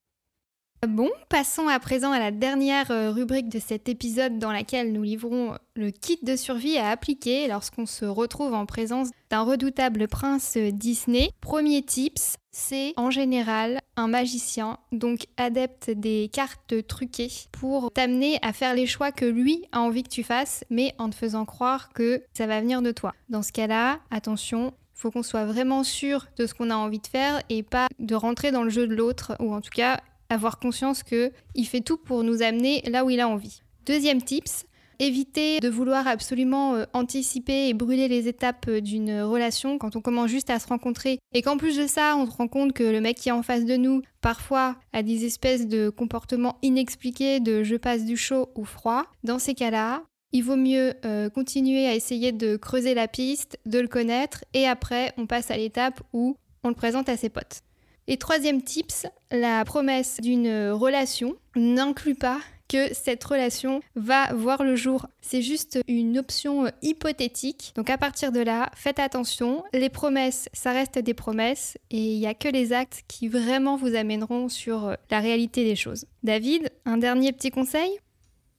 Bon, 0.88 1.10
passons 1.30 1.67
à 1.67 1.80
présent 1.80 2.12
à 2.12 2.19
la 2.19 2.32
dernière 2.32 2.91
euh, 2.91 3.10
rubrique 3.10 3.50
de 3.50 3.60
cet 3.60 3.89
épisode 3.89 4.38
dans 4.38 4.52
laquelle 4.52 4.93
nous 4.93 5.02
livrons 5.02 5.58
le 5.76 5.89
kit 5.89 6.19
de 6.21 6.36
survie 6.36 6.78
à 6.78 6.89
appliquer 6.89 7.48
lorsqu'on 7.48 7.88
se 7.88 8.06
retrouve 8.06 8.54
en 8.54 8.67
présence 8.67 9.10
d'un 9.32 9.41
redoutable 9.41 10.08
prince 10.08 10.58
Disney. 10.58 11.30
Premier 11.41 11.82
tips, 11.82 12.36
c'est 12.52 12.93
en 12.98 13.10
général 13.10 13.80
un 13.95 14.08
magicien, 14.08 14.78
donc 14.91 15.26
adepte 15.38 15.89
des 15.89 16.30
cartes 16.32 16.86
truquées, 16.88 17.32
pour 17.52 17.91
t'amener 17.91 18.38
à 18.43 18.54
faire 18.54 18.76
les 18.76 18.86
choix 18.86 19.12
que 19.12 19.26
lui 19.26 19.65
a 19.71 19.82
envie 19.82 20.04
que 20.04 20.10
tu 20.10 20.24
fasses, 20.24 20.63
mais 20.69 20.93
en 21.00 21.10
te 21.10 21.15
faisant 21.15 21.45
croire 21.45 21.89
que 21.93 22.24
ça 22.34 22.45
va 22.45 22.62
venir 22.62 22.82
de 22.84 22.91
toi. 22.91 23.13
Dans 23.30 23.41
ce 23.41 23.52
cas-là, 23.54 24.00
attention, 24.12 24.74
faut 24.93 25.10
qu'on 25.10 25.24
soit 25.24 25.45
vraiment 25.45 25.84
sûr 25.84 26.28
de 26.38 26.45
ce 26.45 26.54
qu'on 26.54 26.69
a 26.69 26.76
envie 26.76 27.00
de 27.00 27.08
faire 27.08 27.41
et 27.50 27.63
pas 27.63 27.88
de 28.00 28.15
rentrer 28.15 28.52
dans 28.52 28.63
le 28.63 28.69
jeu 28.69 28.88
de 28.88 28.95
l'autre, 28.95 29.36
ou 29.39 29.54
en 29.54 29.62
tout 29.62 29.74
cas 29.74 30.00
avoir 30.29 30.59
conscience 30.59 31.03
qu'il 31.03 31.67
fait 31.67 31.81
tout 31.81 31.97
pour 31.97 32.23
nous 32.23 32.41
amener 32.41 32.81
là 32.88 33.05
où 33.05 33.09
il 33.09 33.19
a 33.19 33.27
envie. 33.27 33.61
Deuxième 33.85 34.21
tips, 34.21 34.65
éviter 34.99 35.59
de 35.59 35.69
vouloir 35.69 36.07
absolument 36.07 36.75
euh, 36.75 36.85
anticiper 36.93 37.67
et 37.67 37.73
brûler 37.73 38.07
les 38.07 38.27
étapes 38.27 38.65
euh, 38.67 38.81
d'une 38.81 39.21
relation 39.21 39.77
quand 39.77 39.95
on 39.95 40.01
commence 40.01 40.29
juste 40.29 40.49
à 40.49 40.59
se 40.59 40.67
rencontrer 40.67 41.19
et 41.33 41.41
qu'en 41.41 41.57
plus 41.57 41.77
de 41.77 41.88
ça, 41.88 42.15
on 42.17 42.25
se 42.25 42.31
rend 42.31 42.47
compte 42.47 42.73
que 42.73 42.83
le 42.83 43.01
mec 43.01 43.17
qui 43.17 43.29
est 43.29 43.33
en 43.33 43.43
face 43.43 43.65
de 43.65 43.75
nous, 43.75 44.01
parfois, 44.21 44.75
a 44.93 45.03
des 45.03 45.25
espèces 45.25 45.67
de 45.67 45.89
comportements 45.89 46.57
inexpliqués 46.61 47.39
de 47.39 47.63
je 47.63 47.75
passe 47.75 48.05
du 48.05 48.17
chaud 48.17 48.49
au 48.55 48.63
froid. 48.63 49.05
Dans 49.23 49.39
ces 49.39 49.53
cas-là, 49.53 50.03
il 50.31 50.43
vaut 50.43 50.57
mieux 50.57 50.93
euh, 51.05 51.29
continuer 51.29 51.88
à 51.88 51.95
essayer 51.95 52.31
de 52.31 52.57
creuser 52.57 52.93
la 52.93 53.07
piste, 53.07 53.59
de 53.65 53.79
le 53.79 53.88
connaître 53.88 54.43
et 54.53 54.67
après, 54.67 55.13
on 55.17 55.27
passe 55.27 55.51
à 55.51 55.57
l'étape 55.57 56.01
où 56.13 56.38
on 56.63 56.69
le 56.69 56.75
présente 56.75 57.09
à 57.09 57.17
ses 57.17 57.29
potes. 57.29 57.64
Et 58.07 58.17
troisième 58.17 58.61
tips, 58.61 59.07
la 59.31 59.65
promesse 59.65 60.19
d'une 60.21 60.69
relation 60.69 61.35
n'inclut 61.55 62.13
pas 62.13 62.39
que 62.67 62.93
cette 62.93 63.23
relation 63.23 63.81
va 63.95 64.31
voir 64.33 64.63
le 64.63 64.75
jour. 64.75 65.07
C'est 65.21 65.41
juste 65.41 65.79
une 65.87 66.17
option 66.19 66.71
hypothétique. 66.83 67.73
Donc 67.75 67.89
à 67.89 67.97
partir 67.97 68.31
de 68.31 68.39
là, 68.39 68.69
faites 68.75 68.99
attention. 68.99 69.63
Les 69.73 69.89
promesses, 69.89 70.49
ça 70.53 70.71
reste 70.71 70.99
des 70.99 71.15
promesses 71.15 71.79
et 71.89 72.13
il 72.13 72.19
n'y 72.19 72.27
a 72.27 72.35
que 72.35 72.47
les 72.47 72.73
actes 72.73 73.03
qui 73.07 73.27
vraiment 73.27 73.75
vous 73.75 73.95
amèneront 73.95 74.49
sur 74.49 74.95
la 75.09 75.19
réalité 75.19 75.63
des 75.63 75.75
choses. 75.75 76.05
David, 76.21 76.71
un 76.85 76.97
dernier 76.97 77.33
petit 77.33 77.49
conseil? 77.49 77.89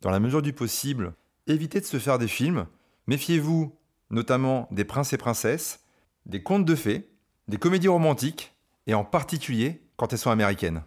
Dans 0.03 0.11
la 0.11 0.21
mesure 0.21 0.43
du 0.43 0.53
possible, 0.53 1.15
évitez 1.47 1.81
de 1.81 1.87
se 1.87 1.99
faire 1.99 2.19
des 2.19 2.29
films. 2.29 2.67
Méfiez-vous 3.07 3.73
notamment 4.11 4.69
des 4.73 4.85
princes 4.85 5.13
et 5.13 5.19
princesses, 5.19 5.85
des 6.27 6.43
contes 6.43 6.65
de 6.65 6.75
fées, 6.75 7.09
des 7.47 7.59
comédies 7.59 7.89
romantiques 7.89 8.56
et 8.87 8.95
en 8.95 9.05
particulier 9.05 9.83
quand 9.97 10.13
elles 10.13 10.19
sont 10.19 10.31
américaines. 10.31 10.83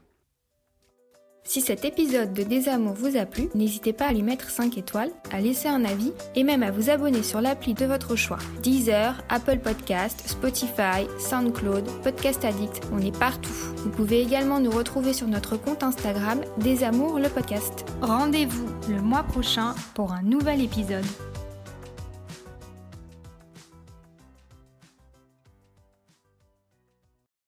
Si 1.49 1.61
cet 1.61 1.83
épisode 1.83 2.33
de 2.33 2.43
Désamour 2.43 2.93
vous 2.93 3.17
a 3.17 3.25
plu, 3.25 3.49
n'hésitez 3.55 3.91
pas 3.91 4.07
à 4.07 4.13
lui 4.13 4.21
mettre 4.21 4.51
5 4.51 4.77
étoiles, 4.77 5.09
à 5.31 5.39
laisser 5.39 5.67
un 5.67 5.83
avis 5.83 6.13
et 6.35 6.43
même 6.43 6.61
à 6.61 6.69
vous 6.69 6.91
abonner 6.91 7.23
sur 7.23 7.41
l'appli 7.41 7.73
de 7.73 7.85
votre 7.85 8.15
choix. 8.15 8.37
Deezer, 8.61 9.15
Apple 9.29 9.57
Podcast, 9.57 10.21
Spotify, 10.27 11.07
SoundCloud, 11.17 11.85
Podcast 12.03 12.45
Addict, 12.45 12.81
on 12.93 12.99
est 12.99 13.17
partout. 13.17 13.53
Vous 13.77 13.89
pouvez 13.89 14.21
également 14.21 14.59
nous 14.59 14.69
retrouver 14.69 15.13
sur 15.13 15.27
notre 15.27 15.57
compte 15.57 15.81
Instagram 15.81 16.41
Désamour 16.57 17.17
le 17.17 17.29
podcast. 17.29 17.83
Rendez-vous 18.01 18.67
le 18.87 19.01
mois 19.01 19.23
prochain 19.23 19.73
pour 19.95 20.11
un 20.11 20.21
nouvel 20.21 20.61
épisode. 20.61 21.05